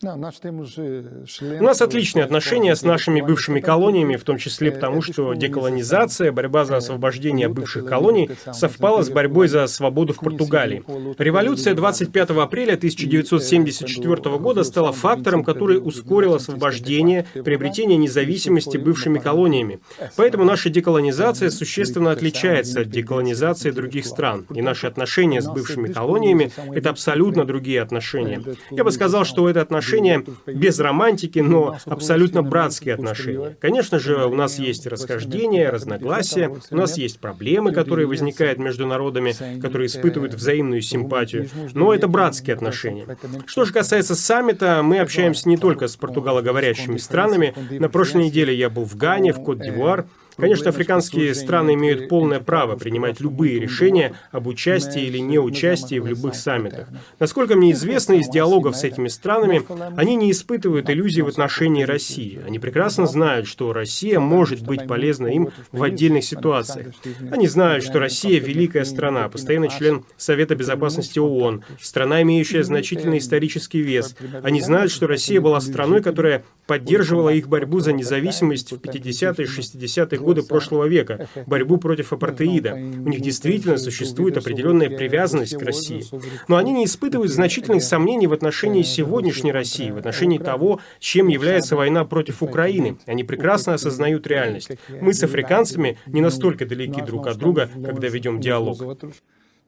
Э, 0.04 1.60
У 1.60 1.64
нас 1.64 1.82
отличные 1.82 2.26
отношения 2.26 2.76
с 2.76 2.84
нашими 2.84 3.22
бывшими 3.22 3.60
колониями, 3.60 4.18
в 4.18 4.24
том 4.24 4.38
числе 4.38 4.70
э, 4.70 4.72
потому, 4.72 5.02
что 5.02 5.34
деколонизация, 5.34 6.32
борьба 6.32 6.66
за 6.66 6.78
освобождение 6.78 7.48
бывших 7.48 7.86
колоний 7.86 8.30
совпала 8.52 9.04
с 9.04 9.10
борьбой 9.10 9.48
за 9.48 9.66
свободу 9.68 10.14
в 10.14 10.18
Португалии. 10.18 10.84
Революция 11.18 11.74
25 11.74 12.32
апреля 12.32 12.74
1974 12.74 14.14
э, 14.14 14.38
года 14.40 14.64
стала 14.64 14.92
фактором, 14.92 15.44
который 15.44 15.78
ускорил 15.78 16.36
освобождение, 16.36 17.26
приобретение 17.34 17.98
независимости 17.98 18.78
бывшими 18.78 19.20
колониями. 19.20 19.80
Поэтому 20.18 20.44
наша 20.44 20.70
деколонизация 20.70 21.50
существенно 21.50 22.12
отличается 22.12 22.82
от 22.82 22.90
деколонизации 22.90 23.72
других 23.72 24.06
стран. 24.06 24.46
И 24.54 24.62
наши 24.62 24.88
отношения 24.88 25.42
с 25.42 25.48
бывшими 25.48 25.88
колониями– 25.92 26.52
это 26.76 26.90
абсолютно 26.90 27.46
другие 27.46 27.82
отношения. 27.82 28.44
Я 28.72 28.84
бы 28.84 28.92
сказал, 28.92 29.24
что 29.24 29.48
это 29.50 29.62
отношения 29.62 29.93
отношения 29.94 30.24
без 30.48 30.80
романтики, 30.80 31.40
но 31.40 31.78
абсолютно 31.86 32.44
братские 32.44 32.96
отношения. 32.96 33.58
Конечно 33.60 34.00
же, 34.00 34.26
у 34.26 34.36
нас 34.36 34.60
есть 34.60 34.88
расхождения, 34.88 35.70
разногласия, 35.70 36.52
у 36.72 36.76
нас 36.76 36.98
есть 36.98 37.20
проблемы, 37.20 37.72
которые 37.72 38.08
возникают 38.08 38.60
между 38.60 38.88
народами, 38.88 39.34
которые 39.62 39.88
испытывают 39.88 40.34
взаимную 40.34 40.82
симпатию, 40.82 41.50
но 41.74 41.94
это 41.94 42.08
братские 42.08 42.56
отношения. 42.56 43.18
Что 43.46 43.66
же 43.66 43.74
касается 43.74 44.16
саммита, 44.16 44.82
мы 44.84 45.00
общаемся 45.00 45.48
не 45.50 45.58
только 45.58 45.88
с 45.88 45.96
португалоговорящими 45.96 46.98
странами. 46.98 47.54
На 47.72 47.90
прошлой 47.90 48.26
неделе 48.26 48.56
я 48.56 48.70
был 48.70 48.84
в 48.86 48.96
Гане, 48.96 49.34
в 49.34 49.44
Кот-д'Ивуар, 49.44 50.06
Конечно, 50.38 50.70
африканские 50.70 51.34
страны 51.36 51.74
имеют 51.74 52.10
полное 52.10 52.40
право 52.40 52.76
принимать 52.76 53.20
любые 53.20 53.60
решения 53.60 54.14
об 54.32 54.48
участии 54.48 55.04
или 55.04 55.20
неучастии 55.20 56.00
в 56.00 56.08
любых 56.08 56.36
саммитах. 56.36 56.88
Насколько 57.20 57.56
мне 57.56 57.72
известно 57.72 58.14
из 58.14 58.30
диалогов 58.30 58.76
с 58.76 58.84
этими 58.84 59.08
странами, 59.08 59.64
они 59.98 60.16
не 60.16 60.32
испытывают 60.32 60.90
иллюзий 60.90 61.22
в 61.22 61.28
отношении 61.28 61.84
России. 61.84 62.42
Они 62.46 62.60
прекрасно 62.60 63.06
знают, 63.06 63.48
что 63.48 63.74
Россия 63.74 64.20
может 64.20 64.62
быть 64.62 64.88
полезна 64.88 65.28
им 65.28 65.50
в 65.72 65.84
отдельных 65.84 66.24
ситуациях. 66.24 66.94
Они 67.32 67.48
знают, 67.48 67.84
что 67.84 68.00
Россия 68.00 68.40
великая 68.40 68.86
страна, 68.86 69.30
постоянный 69.30 69.70
член 69.70 70.06
Совета 70.18 70.56
Безопасности 70.56 71.20
ООН, 71.20 71.64
страна, 71.82 72.22
имеющая 72.22 72.64
значительный 72.64 73.20
исторический 73.20 73.82
вес. 73.82 74.16
Они 74.42 74.62
знают, 74.62 74.92
что 74.92 75.08
Россия 75.08 75.42
была 75.42 75.60
страной, 75.62 76.02
которая 76.02 76.44
поддерживала 76.68 77.30
их 77.30 77.48
борьбу 77.48 77.80
за 77.80 77.94
независимость 77.94 78.72
в 78.72 78.78
50-е 78.78 79.46
и 79.46 79.50
60-е 79.50 80.20
годы 80.24 80.44
прошлого 80.44 80.86
века, 80.86 81.28
борьбу 81.46 81.78
против 81.78 82.14
апартеида. 82.14 82.74
У 82.74 83.10
них 83.10 83.22
действительно 83.22 83.78
существует 83.78 84.38
определенная 84.38 84.90
привязанность 84.90 85.56
к 85.56 85.62
России. 85.62 86.04
Но 86.48 86.58
они 86.58 86.72
не 86.72 86.86
испытывают 86.86 87.32
значительных 87.32 87.84
сомнений 87.84 88.28
в 88.28 88.34
отношении 88.34 88.82
сегодняшней 88.82 89.52
России, 89.52 89.92
в 89.92 89.98
отношении 89.98 90.38
того, 90.38 90.80
чем 91.00 91.28
является 91.28 91.76
война 91.76 92.06
против 92.06 92.42
Украины. 92.42 92.98
Они 93.06 93.24
прекрасно 93.24 93.74
осознают 93.74 94.26
реальность. 94.28 94.72
Мы 95.02 95.14
с 95.14 95.24
африканцами 95.24 95.98
не 96.08 96.22
настолько 96.22 96.66
далеки 96.66 97.02
друг 97.02 97.28
от 97.28 97.38
друга, 97.38 97.70
когда 97.84 98.08
ведем 98.08 98.40
диалог. 98.40 98.78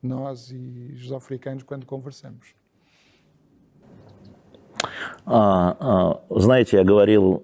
Nós 0.03 0.51
e 0.51 0.93
os 1.01 1.11
africanos 1.11 1.63
quando 1.63 1.87
conversamos. 1.87 2.53
А, 5.25 5.75
а, 5.79 6.21
знаете, 6.29 6.77
я 6.77 6.83
говорил 6.83 7.43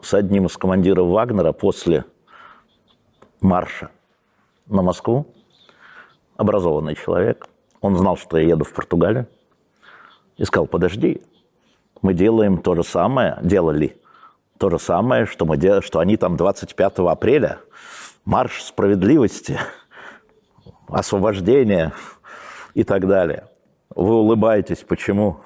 с 0.00 0.14
одним 0.14 0.46
из 0.46 0.56
командиров 0.56 1.08
Вагнера 1.08 1.52
после 1.52 2.04
марша 3.44 3.90
на 4.66 4.82
Москву. 4.82 5.26
Образованный 6.36 6.96
человек. 6.96 7.46
Он 7.80 7.96
знал, 7.96 8.16
что 8.16 8.38
я 8.38 8.48
еду 8.48 8.64
в 8.64 8.72
Португалию. 8.72 9.28
И 10.36 10.44
сказал, 10.44 10.66
подожди, 10.66 11.22
мы 12.02 12.14
делаем 12.14 12.58
то 12.58 12.74
же 12.74 12.82
самое, 12.82 13.38
делали 13.42 13.96
то 14.58 14.70
же 14.70 14.78
самое, 14.78 15.26
что, 15.26 15.44
мы 15.44 15.56
дел... 15.56 15.80
что 15.82 16.00
они 16.00 16.16
там 16.16 16.36
25 16.36 16.98
апреля, 17.00 17.60
марш 18.24 18.64
справедливости, 18.64 19.58
освобождения 20.88 21.92
и 22.72 22.82
так 22.82 23.06
далее. 23.06 23.48
Вы 23.94 24.14
улыбаетесь, 24.14 24.78
почему? 24.78 25.40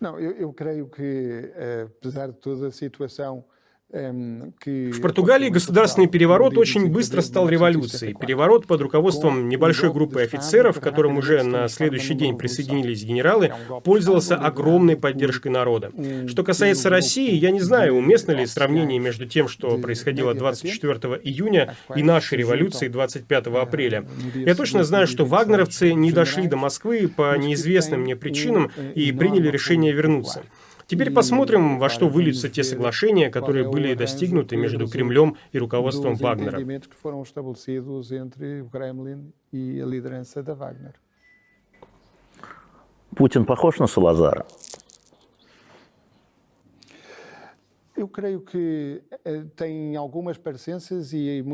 Não, 0.00 0.18
eu, 0.18 0.32
eu 0.32 0.52
creio 0.54 0.86
que, 0.86 1.52
apesar 1.98 2.28
de 2.28 2.32
toda 2.32 2.68
a 2.68 2.72
situação 2.72 3.44
В 3.92 5.00
Португалии 5.00 5.48
государственный 5.48 6.06
переворот 6.06 6.56
очень 6.56 6.86
быстро 6.86 7.22
стал 7.22 7.48
революцией. 7.48 8.14
Переворот 8.14 8.66
под 8.68 8.82
руководством 8.82 9.48
небольшой 9.48 9.92
группы 9.92 10.22
офицеров, 10.22 10.78
к 10.78 10.82
которым 10.82 11.18
уже 11.18 11.42
на 11.42 11.66
следующий 11.66 12.14
день 12.14 12.38
присоединились 12.38 13.02
генералы, 13.02 13.52
пользовался 13.82 14.36
огромной 14.36 14.96
поддержкой 14.96 15.48
народа. 15.48 15.90
Что 16.28 16.44
касается 16.44 16.88
России, 16.88 17.34
я 17.34 17.50
не 17.50 17.60
знаю, 17.60 17.96
уместно 17.96 18.30
ли 18.30 18.46
сравнение 18.46 19.00
между 19.00 19.26
тем, 19.26 19.48
что 19.48 19.76
происходило 19.78 20.34
24 20.34 21.20
июня 21.24 21.74
и 21.96 22.04
нашей 22.04 22.38
революции 22.38 22.86
25 22.86 23.46
апреля. 23.48 24.06
Я 24.34 24.54
точно 24.54 24.84
знаю, 24.84 25.08
что 25.08 25.24
вагнеровцы 25.24 25.94
не 25.94 26.12
дошли 26.12 26.46
до 26.46 26.56
Москвы 26.56 27.08
по 27.08 27.36
неизвестным 27.36 28.02
мне 28.02 28.14
причинам 28.14 28.70
и 28.94 29.10
приняли 29.10 29.48
решение 29.48 29.92
вернуться. 29.92 30.44
Теперь 30.90 31.12
посмотрим, 31.12 31.78
во 31.78 31.88
что 31.88 32.08
выльются 32.08 32.48
те 32.48 32.64
соглашения, 32.64 33.30
которые 33.30 33.70
были 33.70 33.94
достигнуты 33.94 34.56
между 34.56 34.88
Кремлем 34.88 35.36
и 35.52 35.58
руководством 35.58 36.16
Вагнера. 36.16 36.58
Путин 43.14 43.44
похож 43.44 43.78
на 43.78 43.86
Салазара? 43.86 44.46
Eh, 49.24 49.44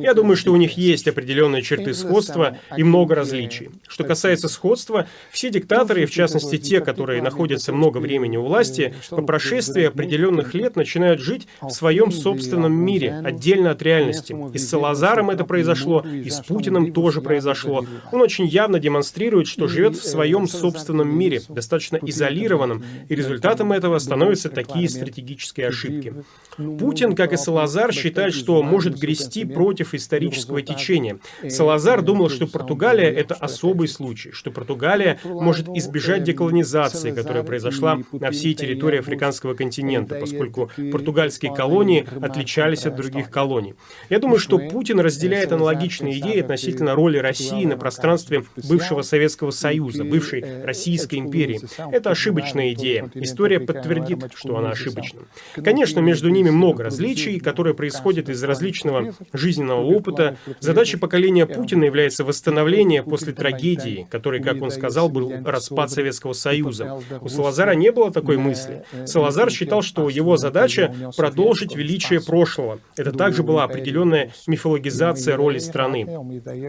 Я 0.02 0.14
думаю, 0.14 0.37
что 0.37 0.52
у 0.52 0.56
них 0.56 0.76
есть 0.76 1.09
определенные 1.09 1.62
черты 1.62 1.94
сходства 1.94 2.56
и 2.76 2.85
много 2.85 3.14
различий. 3.14 3.70
Что 3.87 4.04
касается 4.04 4.48
сходства, 4.48 5.06
все 5.30 5.50
диктаторы, 5.50 6.06
в 6.06 6.11
частности 6.11 6.59
те, 6.59 6.80
которые 6.80 7.22
находятся 7.22 7.72
много 7.72 7.98
времени 7.98 8.37
у 8.37 8.44
власти, 8.44 8.94
по 9.11 9.22
прошествии 9.22 9.85
определенных 9.85 10.54
лет 10.54 10.76
начинают 10.76 11.20
жить 11.20 11.48
в 11.61 11.70
своем 11.70 12.12
собственном 12.12 12.72
мире, 12.72 13.20
отдельно 13.24 13.70
от 13.70 13.82
реальности. 13.82 14.37
И 14.52 14.59
с 14.59 14.68
Салазаром 14.68 15.30
это 15.30 15.44
произошло, 15.44 16.00
и 16.00 16.30
с 16.30 16.40
Путиным 16.40 16.92
тоже 16.92 17.20
произошло. 17.20 17.85
Он 18.12 18.20
очень 18.20 18.46
явно 18.46 18.78
демонстрирует, 18.78 19.46
что 19.48 19.66
живет 19.66 19.96
в 19.96 20.04
э, 20.04 20.09
своем 20.09 20.46
собственном 20.46 21.09
мире, 21.16 21.42
достаточно 21.48 21.96
изолированном, 21.96 22.85
и 23.09 23.14
результатом 23.14 23.72
этого 23.72 23.98
становятся 23.98 24.48
такие 24.48 24.88
стратегические 24.88 25.68
ошибки. 25.68 26.14
Путин, 26.57 27.14
как 27.14 27.33
и 27.33 27.37
Салазар, 27.37 27.92
считает, 27.92 28.33
что 28.33 28.62
может 28.62 28.99
грести 28.99 29.44
против 29.44 29.94
исторического 29.94 30.62
течения. 30.62 31.18
Салазар 31.49 32.03
думал, 32.03 32.31
что 32.31 32.46
Португалия– 32.46 33.11
это 33.12 33.35
особый 33.35 33.88
случай, 33.88 34.31
что 34.33 34.51
Португалия 34.51 35.18
может 35.25 35.68
избежать 35.68 36.25
деколонизации, 36.25 37.11
которая 37.11 37.42
произошла 37.42 37.99
на 38.12 38.31
всей 38.31 38.55
территории 38.55 39.01
африканского 39.01 39.55
континента, 39.55 40.14
поскольку 40.14 40.70
португальские 40.90 41.55
колонии 41.55 42.07
отличались 42.22 42.87
от 42.87 42.96
других 42.96 43.31
колоний. 43.31 43.75
Я 44.09 44.18
думаю, 44.18 44.38
что 44.38 44.59
Путин 44.59 45.01
разделяет 45.01 45.53
аналогичные 45.53 46.18
идеи 46.20 46.40
относительно 46.40 46.94
роли 46.94 47.18
России 47.18 47.64
на 47.66 47.77
пространстве 47.77 48.44
бывшего 48.68 49.03
Советского 49.03 49.51
Союза, 49.51 50.05
бывшей 50.05 50.62
Российской 50.64 51.16
империи. 51.16 51.61
Это 51.92 52.11
ошибочная 52.11 52.72
идея. 52.72 53.11
История 53.14 53.61
подтвердит, 53.61 54.31
что 54.35 54.57
она 54.57 54.70
ошибочна. 54.70 55.20
Конечно, 55.62 56.01
между 56.01 56.15
ними 56.29 56.50
много 56.50 56.85
различий, 56.85 57.38
которые 57.38 57.74
происходят 57.74 58.29
из 58.29 58.42
различного 58.42 59.14
жизненного 59.33 59.83
опыта. 59.83 60.37
Задачей 60.61 60.96
поколения 60.96 61.46
Путина 61.46 61.85
является 61.85 62.24
восстановление 62.24 63.02
после 63.02 63.33
трагедии, 63.33 64.07
которой, 64.11 64.42
как 64.42 64.62
он 64.62 64.70
сказал, 64.70 65.09
был 65.09 65.33
распад 65.44 65.90
Советского 65.90 66.33
Союза. 66.33 66.98
У 67.20 67.29
Салазара 67.29 67.72
не 67.72 67.92
было 67.92 68.11
такой 68.11 68.37
мысли. 68.37 68.85
Салазар 69.05 69.50
считал, 69.50 69.83
что 69.83 70.09
его 70.09 70.37
задача 70.37 70.94
продолжить 71.16 71.74
величие 71.76 72.20
прошлого. 72.20 72.81
Это 72.96 73.12
также 73.12 73.42
была 73.42 73.64
определенная 73.64 74.33
мифологизация 74.46 75.37
роли 75.37 75.59
страны. 75.59 76.07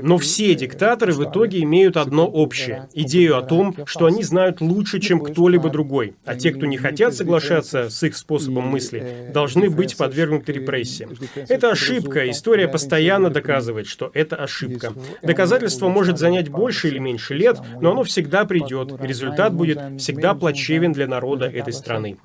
Но 0.01 0.17
все 0.17 0.55
диктаторы 0.55 1.13
в 1.13 1.23
итоге 1.23 1.61
имеют 1.63 1.97
одно 1.97 2.27
общее– 2.27 2.87
идею 2.93 3.37
о 3.37 3.41
том, 3.41 3.75
что 3.85 4.05
они 4.05 4.23
знают 4.23 4.61
лучше, 4.61 4.99
чем 4.99 5.19
кто-либо 5.19 5.69
другой. 5.69 6.15
А 6.25 6.35
те, 6.35 6.51
кто 6.51 6.65
не 6.65 6.77
хотят 6.77 7.15
соглашаться 7.15 7.89
с 7.89 8.03
их 8.03 8.15
способом 8.15 8.67
мысли, 8.67 9.29
должны 9.39 9.69
быть 9.69 9.95
подвергнуты 9.97 10.51
репрессиям. 10.51 11.11
Это 11.47 11.65
ошибка. 11.71 12.19
История 12.29 12.67
постоянно 12.67 13.29
доказывает, 13.29 13.87
что 13.87 14.09
это 14.21 14.35
ошибка. 14.35 14.93
Доказательство 15.21 15.87
может 15.89 16.17
занять 16.17 16.49
больше 16.49 16.87
или 16.87 16.99
меньше 16.99 17.35
лет, 17.35 17.57
но 17.81 17.91
оно 17.91 18.03
всегда 18.03 18.45
придет. 18.45 18.87
Результат 19.11 19.53
будет 19.53 19.79
всегда 20.01 20.33
плачевен 20.33 20.91
для 20.91 21.07
народа 21.07 21.45
этой 21.45 21.73
страны. 21.73 22.17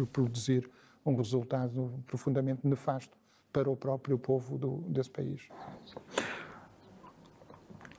para 3.55 3.69
o 3.69 3.77
próprio 3.77 4.17
povo 4.17 4.57
do, 4.57 4.71
desse 4.89 5.11
país. 5.11 5.41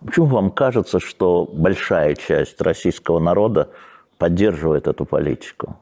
Почему 0.03 0.25
вам 0.25 0.49
кажется, 0.49 0.99
что 0.99 1.45
большая 1.45 2.15
часть 2.15 2.59
российского 2.59 3.19
народа 3.19 3.69
поддерживает 4.17 4.87
эту 4.87 5.05
политику? 5.05 5.77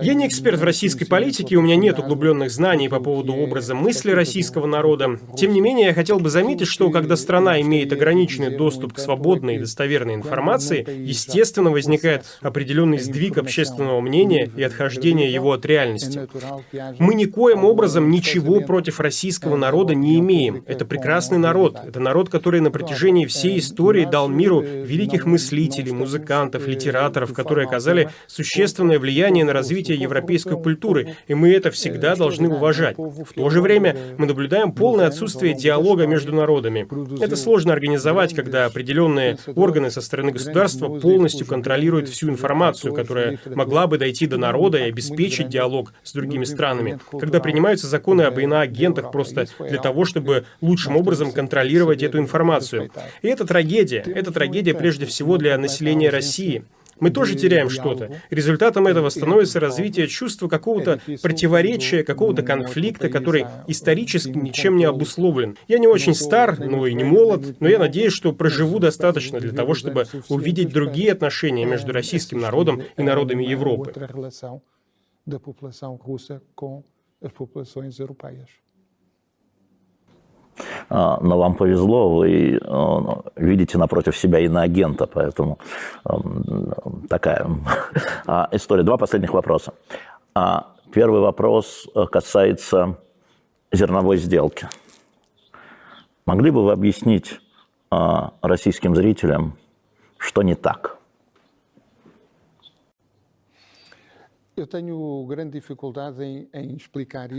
Я 0.00 0.14
не 0.14 0.26
эксперт 0.26 0.58
в 0.58 0.64
российской 0.64 1.04
политике, 1.04 1.56
у 1.56 1.60
меня 1.60 1.76
нет 1.76 1.98
углубленных 1.98 2.50
знаний 2.50 2.88
по 2.88 3.00
поводу 3.00 3.34
образа 3.34 3.74
мысли 3.74 4.12
российского 4.12 4.66
народа. 4.66 5.18
Тем 5.36 5.52
не 5.52 5.60
менее, 5.60 5.88
я 5.88 5.94
хотел 5.94 6.18
бы 6.20 6.30
заметить, 6.30 6.68
что 6.68 6.90
когда 6.90 7.16
страна 7.16 7.60
имеет 7.60 7.92
ограниченный 7.92 8.56
доступ 8.56 8.94
к 8.94 8.98
свободной 8.98 9.56
и 9.56 9.58
достоверной 9.58 10.14
информации, 10.14 10.86
естественно, 10.88 11.70
возникает 11.70 12.24
определенный 12.40 12.98
сдвиг 12.98 13.36
общественного 13.36 14.00
мнения 14.00 14.50
и 14.56 14.62
отхождение 14.62 15.30
его 15.30 15.52
от 15.52 15.66
реальности. 15.66 16.26
Мы 16.98 17.14
никоим 17.14 17.66
образом 17.66 18.10
ничего 18.10 18.62
против 18.62 19.00
российского 19.00 19.56
народа 19.56 19.94
не 19.94 20.18
имеем. 20.18 20.64
Это 20.66 20.86
прекрасный 20.86 21.38
народ. 21.38 21.78
Это 21.86 22.00
народ, 22.00 22.30
который 22.30 22.60
на 22.60 22.70
протяжении 22.70 23.26
всей 23.26 23.58
истории 23.58 24.06
дал 24.06 24.28
миру 24.28 24.62
великих 24.62 25.26
мыслителей, 25.26 25.92
музыкантов, 25.92 26.66
литераторов, 26.66 26.85
литераторов, 26.86 27.32
которые 27.32 27.66
оказали 27.66 28.10
существенное 28.26 28.98
влияние 28.98 29.44
на 29.44 29.52
развитие 29.52 29.98
европейской 29.98 30.60
культуры, 30.60 31.16
и 31.26 31.34
мы 31.34 31.52
это 31.52 31.70
всегда 31.70 32.16
должны 32.16 32.48
уважать. 32.48 32.96
В 32.96 33.32
то 33.34 33.50
же 33.50 33.60
время 33.60 33.96
мы 34.18 34.26
наблюдаем 34.26 34.72
полное 34.72 35.06
отсутствие 35.06 35.54
диалога 35.54 36.06
между 36.06 36.34
народами. 36.34 36.86
Это 37.22 37.36
сложно 37.36 37.72
организовать, 37.72 38.34
когда 38.34 38.66
определенные 38.66 39.38
органы 39.54 39.90
со 39.90 40.00
стороны 40.00 40.32
государства 40.32 40.88
полностью 40.88 41.46
контролируют 41.46 42.08
всю 42.08 42.28
информацию, 42.28 42.94
которая 42.94 43.38
могла 43.46 43.86
бы 43.86 43.98
дойти 43.98 44.26
до 44.26 44.36
народа 44.36 44.78
и 44.78 44.82
обеспечить 44.82 45.48
диалог 45.48 45.92
с 46.02 46.12
другими 46.12 46.44
странами, 46.44 46.98
когда 47.18 47.40
принимаются 47.40 47.86
законы 47.86 48.22
об 48.22 48.38
иноагентах 48.38 49.10
просто 49.10 49.46
для 49.58 49.80
того, 49.80 50.04
чтобы 50.04 50.44
лучшим 50.60 50.96
образом 50.96 51.32
контролировать 51.32 52.02
эту 52.02 52.18
информацию. 52.18 52.90
И 53.22 53.28
это 53.28 53.44
трагедия. 53.46 54.04
Это 54.06 54.32
трагедия 54.32 54.74
прежде 54.74 55.06
всего 55.06 55.36
для 55.36 55.56
населения 55.58 56.10
России. 56.10 56.64
Мы 57.00 57.10
тоже 57.10 57.34
теряем 57.34 57.68
что-то. 57.68 58.20
Результатом 58.30 58.86
этого 58.86 59.08
становится 59.10 59.60
развитие 59.60 60.06
чувства 60.06 60.48
какого-то 60.48 61.00
противоречия, 61.22 62.02
какого-то 62.02 62.42
конфликта, 62.42 63.08
который 63.08 63.46
исторически 63.66 64.30
ничем 64.30 64.76
не 64.76 64.84
обусловлен. 64.84 65.56
Я 65.68 65.78
не 65.78 65.86
очень 65.86 66.14
стар, 66.14 66.58
но 66.58 66.86
и 66.86 66.94
не 66.94 67.04
молод, 67.04 67.60
но 67.60 67.68
я 67.68 67.78
надеюсь, 67.78 68.12
что 68.12 68.32
проживу 68.32 68.78
достаточно 68.78 69.40
для 69.40 69.52
того, 69.52 69.74
чтобы 69.74 70.06
увидеть 70.28 70.72
другие 70.72 71.12
отношения 71.12 71.64
между 71.64 71.92
российским 71.92 72.38
народом 72.40 72.82
и 72.96 73.02
народами 73.02 73.44
Европы. 73.44 73.92
А, 73.96 74.16
но 80.88 81.38
вам 81.38 81.54
повезло, 81.54 82.16
вы 82.16 82.58
а, 82.62 83.22
видите 83.36 83.78
напротив 83.78 84.16
себя 84.16 84.40
иноагента, 84.40 85.06
поэтому 85.06 85.58
такая 87.08 87.46
а, 88.26 88.48
история. 88.52 88.82
Два 88.82 88.96
последних 88.96 89.32
вопроса. 89.32 89.72
Первый 90.92 91.20
вопрос 91.20 91.88
э, 91.94 92.06
касается 92.06 92.98
зерновой 93.72 94.18
сделки. 94.18 94.68
Могли 96.24 96.50
бы 96.50 96.64
вы 96.64 96.72
объяснить 96.72 97.40
российским 98.42 98.96
зрителям, 98.96 99.56
что 100.18 100.42
не 100.42 100.54
так? 100.54 100.95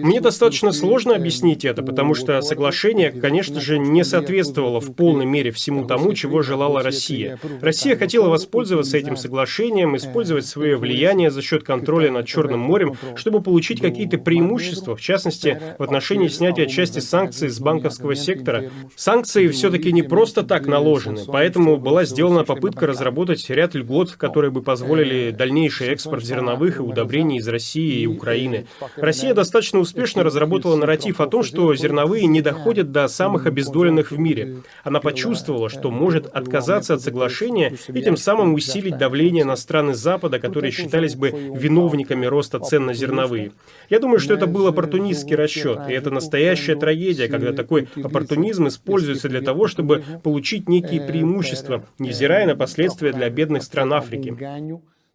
Мне 0.03 0.21
достаточно 0.21 0.71
сложно 0.71 1.15
объяснить 1.15 1.65
это, 1.65 1.82
потому 1.82 2.13
что 2.13 2.39
соглашение, 2.41 3.10
конечно 3.10 3.60
же, 3.60 3.80
не 3.80 4.03
соответствовало 4.03 4.80
в 4.80 4.93
полной 4.93 5.25
мере 5.25 5.49
всему 5.49 5.86
тому, 5.86 6.13
чего 6.13 6.43
желала 6.43 6.84
Россия. 6.84 7.39
Россия 7.60 7.95
хотела 7.95 8.30
воспользоваться 8.30 8.97
этим 8.97 9.17
соглашением, 9.17 9.95
использовать 9.95 10.45
свое 10.45 10.77
влияние 10.77 11.32
за 11.32 11.41
счет 11.41 11.63
контроля 11.63 12.12
над 12.12 12.27
Черным 12.27 12.60
морем, 12.60 12.93
чтобы 13.15 13.41
получить 13.41 13.82
какие-то 13.82 14.19
преимущества, 14.19 14.95
в 14.95 15.01
частности, 15.01 15.60
в 15.80 15.84
отношении 15.84 16.27
снятия 16.27 16.67
части 16.67 16.99
санкций 16.99 17.49
с 17.49 17.60
банковского 17.60 18.13
сектора. 18.13 18.69
Санкции 18.95 19.47
все-таки 19.47 19.91
не 19.91 20.03
просто 20.03 20.43
так 20.43 20.67
наложены, 20.67 21.21
поэтому 21.25 21.77
была 21.77 22.06
сделана 22.06 22.43
попытка 22.43 22.86
разработать 22.86 23.49
ряд 23.49 23.73
льгот, 23.73 24.12
которые 24.12 24.51
бы 24.51 24.62
позволили 24.62 25.32
дальнейший 25.32 25.88
экспорт 25.88 26.23
зерновых 26.23 26.77
и 26.77 26.82
удобрений 26.84 27.07
удобрений 27.08 27.38
из 27.38 27.48
России 27.48 28.02
и 28.02 28.06
Украины. 28.06 28.67
Россия 28.98 29.34
достаточно 29.34 29.80
успешно 29.80 30.24
разработала 30.24 30.76
нарратив 30.76 31.22
о 31.22 31.28
том, 31.28 31.43
что 31.43 31.74
зерновые 31.74 32.26
не 32.28 32.41
доходят 32.41 32.91
до 32.91 33.08
самых 33.08 33.46
обездоленных 33.46 34.12
в 34.12 34.20
мире. 34.20 34.58
Она 34.84 35.00
почувствовала, 35.00 35.70
что 35.70 35.89
может 35.89 36.28
отказаться 36.28 36.96
от 36.96 37.02
соглашения 37.02 37.74
и 37.88 38.02
тем 38.02 38.17
самым 38.17 38.54
усилить 38.54 38.98
давление 38.98 39.46
на 39.46 39.56
страны 39.56 39.93
Запада, 39.93 40.39
которые 40.39 40.72
считались 40.72 41.15
бы 41.15 41.30
виновниками 41.30 42.26
роста 42.26 42.60
цен 42.60 42.86
на 42.86 42.93
зерновые. 42.93 43.52
Я 43.89 44.00
думаю, 44.00 44.20
что 44.20 44.34
это 44.34 44.48
был 44.48 44.67
оппортунистский 44.67 45.36
расчет, 45.36 45.80
и 45.89 45.93
это 45.93 46.12
настоящая 46.12 46.76
трагедия, 46.76 47.28
когда 47.28 47.54
такой 47.54 47.88
оппортунизм 47.96 48.67
используется 48.67 49.30
для 49.30 49.41
того, 49.41 49.67
чтобы 49.67 50.04
получить 50.24 50.67
некие 50.67 51.02
преимущества, 51.02 51.86
невзирая 52.00 52.46
на 52.46 52.56
последствия 52.56 53.13
для 53.13 53.30
бедных 53.30 53.63
стран 53.63 53.93
Африки 53.93 54.36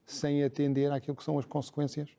sem 0.05 0.43
atender 0.43 0.91
àquilo 0.91 1.15
que 1.15 1.23
são 1.23 1.37
as 1.37 1.45
consequências 1.45 2.09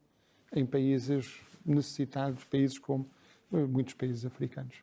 em 0.54 0.64
países 0.66 1.40
necessitados, 1.64 2.44
países 2.44 2.78
como 2.78 3.08
muitos 3.50 3.94
países 3.94 4.24
africanos. 4.24 4.76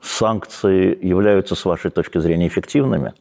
Санкции 0.00 0.98
являются, 1.00 1.54
с 1.54 1.64
вашей 1.64 1.90
точки 1.90 2.18
зрения, 2.18 2.46
эффективными? 2.46 3.12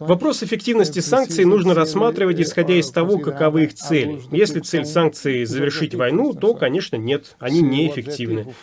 Вопрос 0.00 0.42
эффективности 0.42 1.00
санкций 1.00 1.44
нужно 1.44 1.74
рассматривать, 1.74 2.40
исходя 2.40 2.74
из 2.74 2.90
того, 2.90 3.18
каковы 3.18 3.64
их 3.64 3.74
цели. 3.74 4.20
Если 4.30 4.60
цель 4.60 4.84
санкций– 4.84 5.44
завершить 5.46 5.94
войну, 5.94 6.32
то, 6.32 6.54
конечно, 6.54 6.96
нет, 6.96 7.34
они 7.38 7.60
неэффективны. 7.60 8.54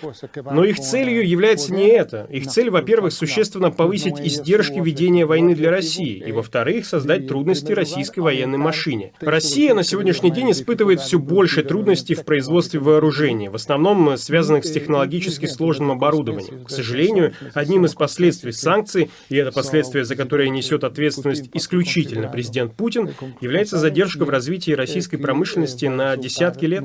Но 0.52 0.64
их 0.64 0.80
целью 0.80 1.28
является 1.28 1.74
не 1.74 1.88
это. 1.88 2.28
Их 2.30 2.48
цель, 2.48 2.70
во-первых, 2.70 3.12
существенно 3.12 3.72
повысить 3.72 4.20
издержки 4.20 4.80
ведения 4.80 5.26
войны 5.26 5.56
для 5.56 5.70
России, 5.70 6.24
и, 6.26 6.32
во-вторых, 6.32 6.86
создать 6.86 7.28
трудности 7.28 7.72
российской 7.74 8.20
военной 8.22 8.58
машине. 8.58 9.14
Россия 9.20 9.74
на 9.74 9.84
сегодняшний 9.84 10.32
день 10.32 10.52
испытывает 10.52 11.02
все 11.02 11.20
больше 11.20 11.64
трудностей 11.64 12.16
в 12.16 12.24
производстве 12.24 12.80
вооружений, 12.80 13.50
в 13.50 13.56
основном 13.56 14.18
связанных 14.18 14.66
с 14.66 14.72
технологически 14.72 15.46
сложным 15.46 15.92
оборудованием. 15.92 16.64
К 16.64 16.70
сожалению, 16.70 17.34
одним 17.54 17.86
из 17.86 17.96
последствий 17.96 18.54
санкций, 18.54 19.12
и 19.30 19.36
это 19.36 19.51
последствия, 19.52 20.04
за 20.06 20.16
которые 20.16 20.50
несет 20.50 20.84
ответственность 20.84 21.50
исключительно 21.54 22.28
президент 22.28 22.74
Путин, 22.76 23.12
является 23.40 23.78
задержка 23.78 24.26
в 24.26 24.30
развитии 24.30 24.72
российской 24.72 25.18
промышленности 25.18 25.86
на 25.86 26.16
десятки 26.18 26.66
лет. 26.66 26.84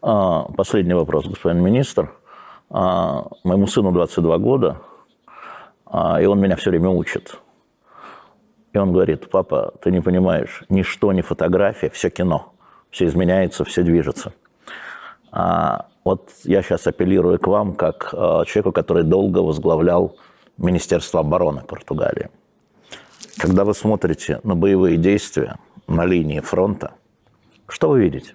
А, 0.00 0.44
последний 0.56 0.94
вопрос, 0.94 1.26
господин 1.26 1.62
министр. 1.62 2.12
А, 2.70 3.28
моему 3.44 3.66
сыну 3.66 3.92
22 3.92 4.38
года, 4.38 4.78
а, 5.86 6.20
и 6.20 6.26
он 6.26 6.40
меня 6.40 6.56
все 6.56 6.70
время 6.70 6.88
учит. 6.88 7.38
И 8.72 8.78
он 8.78 8.92
говорит, 8.92 9.28
папа, 9.30 9.74
ты 9.82 9.90
не 9.90 10.00
понимаешь, 10.00 10.64
ничто 10.70 11.12
не 11.12 11.20
фотография, 11.20 11.90
все 11.90 12.08
кино. 12.08 12.54
Все 12.90 13.06
изменяется, 13.06 13.64
все 13.64 13.82
движется. 13.82 14.32
Вот 16.04 16.30
я 16.44 16.62
сейчас 16.62 16.86
апеллирую 16.86 17.38
к 17.38 17.46
вам, 17.46 17.74
как 17.74 18.12
э, 18.12 18.16
человеку, 18.46 18.72
который 18.72 19.04
долго 19.04 19.38
возглавлял 19.38 20.16
Министерство 20.58 21.20
обороны 21.20 21.62
Португалии. 21.62 22.28
Когда 23.38 23.64
вы 23.64 23.74
смотрите 23.74 24.40
на 24.42 24.54
боевые 24.54 24.96
действия 24.96 25.56
на 25.86 26.04
линии 26.04 26.40
фронта, 26.40 26.92
что 27.68 27.90
вы 27.90 28.00
видите? 28.00 28.34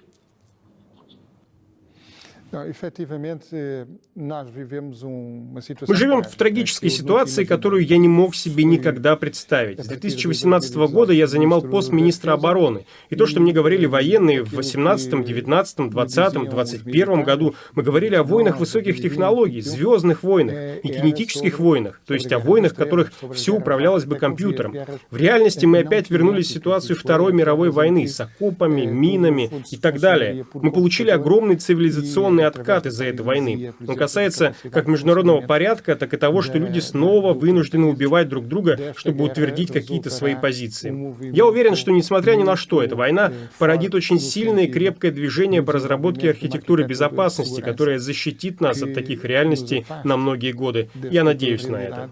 Мы 5.86 5.94
живем 5.94 6.22
в 6.22 6.34
трагической 6.34 6.90
ситуации, 6.90 7.44
которую 7.44 7.84
я 7.86 7.98
не 7.98 8.08
мог 8.08 8.34
себе 8.34 8.64
никогда 8.64 9.16
представить. 9.16 9.84
С 9.84 9.86
2018 9.86 10.74
года 10.90 11.12
я 11.12 11.26
занимал 11.26 11.62
пост 11.62 11.92
министра 11.92 12.32
обороны. 12.32 12.86
И 13.10 13.16
то, 13.16 13.26
что 13.26 13.40
мне 13.40 13.52
говорили 13.52 13.86
военные 13.86 14.42
в 14.42 14.54
18, 14.54 15.24
19, 15.24 15.90
20, 15.90 16.50
21 16.50 17.22
году, 17.22 17.54
мы 17.74 17.82
говорили 17.82 18.14
о 18.14 18.22
войнах 18.22 18.58
высоких 18.58 19.00
технологий, 19.00 19.60
звездных 19.60 20.22
войнах 20.22 20.78
и 20.82 20.88
кинетических 20.88 21.58
войнах, 21.58 22.00
то 22.06 22.14
есть 22.14 22.32
о 22.32 22.38
войнах, 22.38 22.72
в 22.72 22.76
которых 22.76 23.12
все 23.34 23.54
управлялось 23.54 24.04
бы 24.04 24.16
компьютером. 24.16 24.74
В 25.10 25.16
реальности 25.16 25.66
мы 25.66 25.80
опять 25.80 26.10
вернулись 26.10 26.46
в 26.46 26.52
ситуацию 26.52 26.96
Второй 26.96 27.32
мировой 27.32 27.70
войны 27.70 28.06
с 28.08 28.20
окопами, 28.20 28.86
минами 28.86 29.50
и 29.70 29.76
так 29.76 30.00
далее. 30.00 30.46
Мы 30.54 30.72
получили 30.72 31.10
огромный 31.10 31.56
цивилизационный 31.56 32.37
огромный 32.38 32.46
откат 32.46 32.86
из-за 32.86 33.04
этой 33.04 33.22
войны. 33.22 33.74
Он 33.86 33.96
касается 33.96 34.54
как 34.70 34.86
международного 34.86 35.40
порядка, 35.40 35.96
так 35.96 36.14
и 36.14 36.16
того, 36.16 36.42
что 36.42 36.58
люди 36.58 36.80
снова 36.80 37.34
вынуждены 37.34 37.86
убивать 37.86 38.28
друг 38.28 38.46
друга, 38.46 38.94
чтобы 38.96 39.24
утвердить 39.24 39.72
какие-то 39.72 40.10
свои 40.10 40.34
позиции. 40.34 40.88
Я 41.34 41.46
уверен, 41.46 41.74
что 41.74 41.90
несмотря 41.90 42.34
ни 42.34 42.42
на 42.42 42.56
что, 42.56 42.82
эта 42.82 42.96
война 42.96 43.32
породит 43.58 43.94
очень 43.94 44.18
сильное 44.18 44.64
и 44.64 44.68
крепкое 44.68 45.10
движение 45.10 45.62
по 45.62 45.72
разработке 45.72 46.30
архитектуры 46.30 46.84
безопасности, 46.84 47.60
которая 47.60 47.98
защитит 47.98 48.60
нас 48.60 48.82
от 48.82 48.94
таких 48.94 49.24
реальностей 49.24 49.86
на 50.04 50.16
многие 50.16 50.52
годы. 50.52 50.90
Я 51.10 51.24
надеюсь 51.24 51.66
на 51.66 51.76
это. 51.76 52.10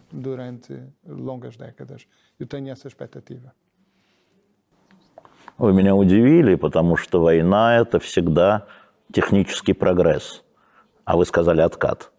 Вы 5.58 5.72
меня 5.72 5.94
удивили, 5.94 6.54
потому 6.54 6.96
что 6.96 7.22
война– 7.22 7.78
это 7.80 7.98
всегда 7.98 8.66
технический 9.12 9.72
прогресс, 9.72 10.42
а 11.04 11.16
вы 11.16 11.24
сказали 11.26 11.60
откат. 11.60 12.10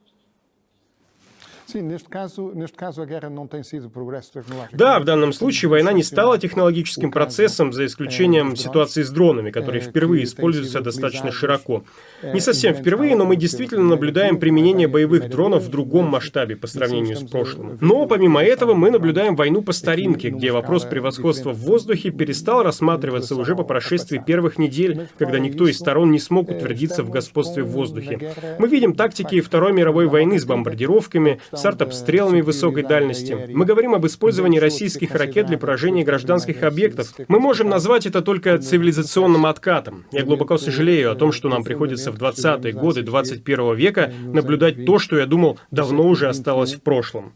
Да, 4.71 4.99
в 4.99 5.03
данном 5.03 5.33
случае 5.33 5.69
война 5.69 5.91
не 5.91 6.03
стала 6.03 6.37
технологическим 6.37 7.11
процессом, 7.11 7.73
за 7.73 7.85
исключением 7.85 8.55
ситуации 8.55 9.03
с 9.03 9.09
дронами, 9.09 9.51
которые 9.51 9.81
впервые 9.81 10.23
используются 10.23 10.81
достаточно 10.81 11.31
широко. 11.31 11.83
Не 12.23 12.39
совсем 12.39 12.73
впервые, 12.73 13.15
но 13.15 13.25
мы 13.25 13.35
действительно 13.35 13.83
наблюдаем 13.83 14.39
применение 14.39 14.87
боевых 14.87 15.29
дронов 15.29 15.63
в 15.63 15.69
другом 15.69 16.05
масштабе 16.07 16.55
по 16.55 16.67
сравнению 16.67 17.17
с 17.17 17.23
прошлым. 17.23 17.77
Но 17.81 18.05
помимо 18.07 18.41
этого 18.41 18.73
мы 18.73 18.89
наблюдаем 18.89 19.35
войну 19.35 19.61
по 19.61 19.73
старинке, 19.73 20.29
где 20.29 20.51
вопрос 20.51 20.85
превосходства 20.85 21.51
в 21.51 21.57
воздухе 21.57 22.11
перестал 22.11 22.63
рассматриваться 22.63 23.35
уже 23.35 23.55
по 23.55 23.63
прошествии 23.63 24.21
первых 24.25 24.57
недель, 24.57 25.07
когда 25.17 25.39
никто 25.39 25.67
из 25.67 25.77
сторон 25.77 26.11
не 26.11 26.19
смог 26.19 26.49
утвердиться 26.49 27.03
в 27.03 27.09
господстве 27.09 27.63
в 27.63 27.67
воздухе. 27.67 28.33
Мы 28.59 28.67
видим 28.67 28.95
тактики 28.95 29.41
Второй 29.41 29.73
мировой 29.73 30.07
войны 30.07 30.39
с 30.39 30.45
бомбардировками, 30.45 31.39
с 31.51 31.65
артобстрелами 31.67 32.41
высокой 32.41 32.83
дальности. 32.83 33.49
Мы 33.53 33.65
говорим 33.65 33.93
об 33.93 34.05
использовании 34.05 34.59
российских 34.59 35.13
ракет 35.15 35.47
для 35.47 35.57
поражения 35.57 36.03
гражданских 36.03 36.63
объектов. 36.63 37.13
Мы 37.27 37.39
можем 37.39 37.69
назвать 37.69 38.05
это 38.05 38.21
только 38.21 38.57
цивилизационным 38.57 39.45
откатом. 39.45 40.05
Я 40.11 40.23
глубоко 40.23 40.57
сожалею 40.57 41.11
о 41.11 41.15
том, 41.15 41.31
что 41.31 41.49
нам 41.49 41.63
приходится 41.63 42.11
в 42.11 42.15
20-е 42.17 42.73
годы 42.73 43.03
21 43.03 43.75
века 43.75 44.11
наблюдать 44.25 44.85
то, 44.85 44.99
что 44.99 45.17
я 45.17 45.25
думал 45.25 45.59
давно 45.71 46.07
уже 46.07 46.27
осталось 46.27 46.75
в 46.75 46.81
прошлом. 46.81 47.33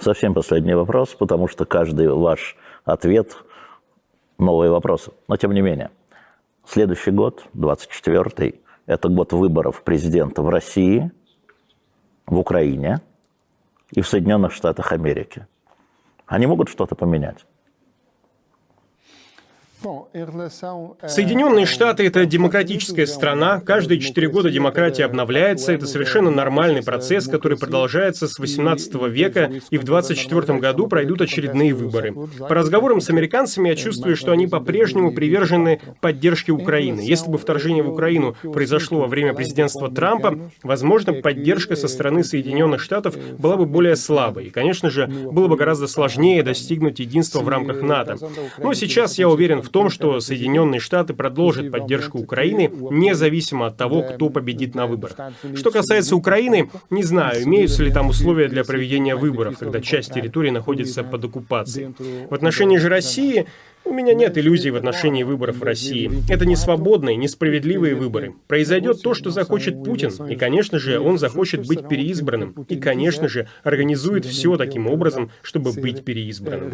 Совсем 0.00 0.34
последний 0.34 0.74
вопрос, 0.74 1.14
потому 1.14 1.48
что 1.48 1.64
каждый 1.64 2.08
ваш 2.08 2.56
ответ– 2.84 3.36
новые 4.38 4.70
вопросы. 4.70 5.12
Но 5.26 5.36
тем 5.36 5.52
не 5.52 5.60
менее. 5.60 5.90
Следующий 6.70 7.12
год, 7.12 7.46
24-й, 7.54 8.60
это 8.84 9.08
год 9.08 9.32
выборов 9.32 9.82
президента 9.82 10.42
в 10.42 10.50
России, 10.50 11.10
в 12.26 12.38
Украине 12.38 13.00
и 13.90 14.02
в 14.02 14.06
Соединенных 14.06 14.52
Штатах 14.52 14.92
Америки. 14.92 15.46
Они 16.26 16.46
могут 16.46 16.68
что-то 16.68 16.94
поменять? 16.94 17.46
Соединенные 19.80 21.64
Штаты– 21.64 22.04
это 22.06 22.26
демократическая 22.26 23.06
страна. 23.06 23.60
Каждые 23.60 24.00
четыре 24.00 24.28
года 24.28 24.50
демократия 24.50 25.04
обновляется. 25.04 25.72
Это 25.72 25.86
совершенно 25.86 26.30
нормальный 26.30 26.82
процесс, 26.82 27.28
который 27.28 27.56
продолжается 27.56 28.26
с 28.26 28.38
18 28.38 28.94
века, 29.08 29.52
и 29.70 29.78
в 29.78 29.84
24 29.84 30.58
году 30.58 30.88
пройдут 30.88 31.20
очередные 31.20 31.74
выборы. 31.74 32.12
По 32.12 32.54
разговорам 32.54 33.00
с 33.00 33.08
американцами 33.10 33.68
я 33.68 33.76
чувствую, 33.76 34.16
что 34.16 34.32
они 34.32 34.48
по-прежнему 34.48 35.12
привержены 35.12 35.80
поддержке 36.00 36.50
Украины. 36.50 37.00
Если 37.00 37.30
бы 37.30 37.38
вторжение 37.38 37.84
в 37.84 37.90
Украину 37.90 38.34
произошло 38.52 39.00
во 39.00 39.06
время 39.06 39.32
президентства 39.32 39.90
Трампа, 39.90 40.50
возможно, 40.62 41.12
поддержка 41.12 41.76
со 41.76 41.86
стороны 41.86 42.24
Соединенных 42.24 42.80
Штатов 42.80 43.16
была 43.38 43.56
бы 43.56 43.66
более 43.66 43.94
слабой. 43.94 44.46
И, 44.46 44.50
конечно 44.50 44.90
же, 44.90 45.06
было 45.06 45.46
бы 45.46 45.56
гораздо 45.56 45.86
сложнее 45.86 46.42
достигнуть 46.42 46.98
единства 46.98 47.40
в 47.40 47.48
рамках 47.48 47.82
НАТО. 47.82 48.16
Но 48.58 48.74
сейчас 48.74 49.18
я 49.18 49.28
уверен 49.28 49.62
в 49.62 49.67
в 49.68 49.70
том, 49.70 49.90
что 49.90 50.18
Соединенные 50.20 50.80
Штаты 50.80 51.14
продолжат 51.14 51.70
поддержку 51.70 52.18
Украины, 52.18 52.70
независимо 52.90 53.66
от 53.66 53.76
того, 53.76 54.02
кто 54.02 54.30
победит 54.30 54.74
на 54.74 54.86
выборах. 54.86 55.16
Что 55.54 55.70
касается 55.70 56.16
Украины, 56.16 56.70
не 56.90 57.02
знаю, 57.02 57.44
имеются 57.44 57.82
ли 57.84 57.92
там 57.92 58.08
условия 58.08 58.48
для 58.48 58.64
проведения 58.64 59.14
выборов, 59.14 59.58
когда 59.58 59.80
часть 59.80 60.12
территории 60.12 60.50
находится 60.50 61.04
под 61.04 61.24
оккупацией. 61.24 61.94
В 62.28 62.34
отношении 62.34 62.78
же 62.78 62.88
России 62.88 63.46
у 63.84 63.92
меня 63.92 64.14
нет 64.14 64.36
иллюзий 64.36 64.70
в 64.70 64.76
отношении 64.76 65.22
выборов 65.22 65.58
в 65.58 65.62
России. 65.62 66.10
Это 66.28 66.46
не 66.46 66.56
свободные, 66.56 67.16
несправедливые 67.16 67.94
выборы. 67.94 68.34
Произойдет 68.46 69.02
то, 69.02 69.14
что 69.14 69.30
захочет 69.30 69.82
Путин, 69.82 70.10
и, 70.26 70.36
конечно 70.36 70.78
же, 70.78 71.00
он 71.00 71.18
захочет 71.18 71.66
быть 71.66 71.88
переизбранным, 71.88 72.54
и, 72.68 72.76
конечно 72.76 73.28
же, 73.28 73.48
организует 73.62 74.24
все 74.24 74.56
таким 74.56 74.86
образом, 74.86 75.30
чтобы 75.42 75.72
быть 75.72 76.04
переизбранным. 76.04 76.72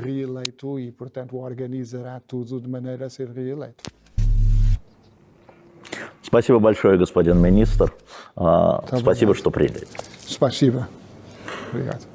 Спасибо 6.23 6.59
большое, 6.59 6.99
господин 6.99 7.39
министр. 7.39 7.93
А, 8.35 8.85
спасибо, 8.99 9.35
что 9.35 9.51
приняли. 9.51 9.87
Спасибо. 10.27 10.89
Obrigado. 11.73 12.14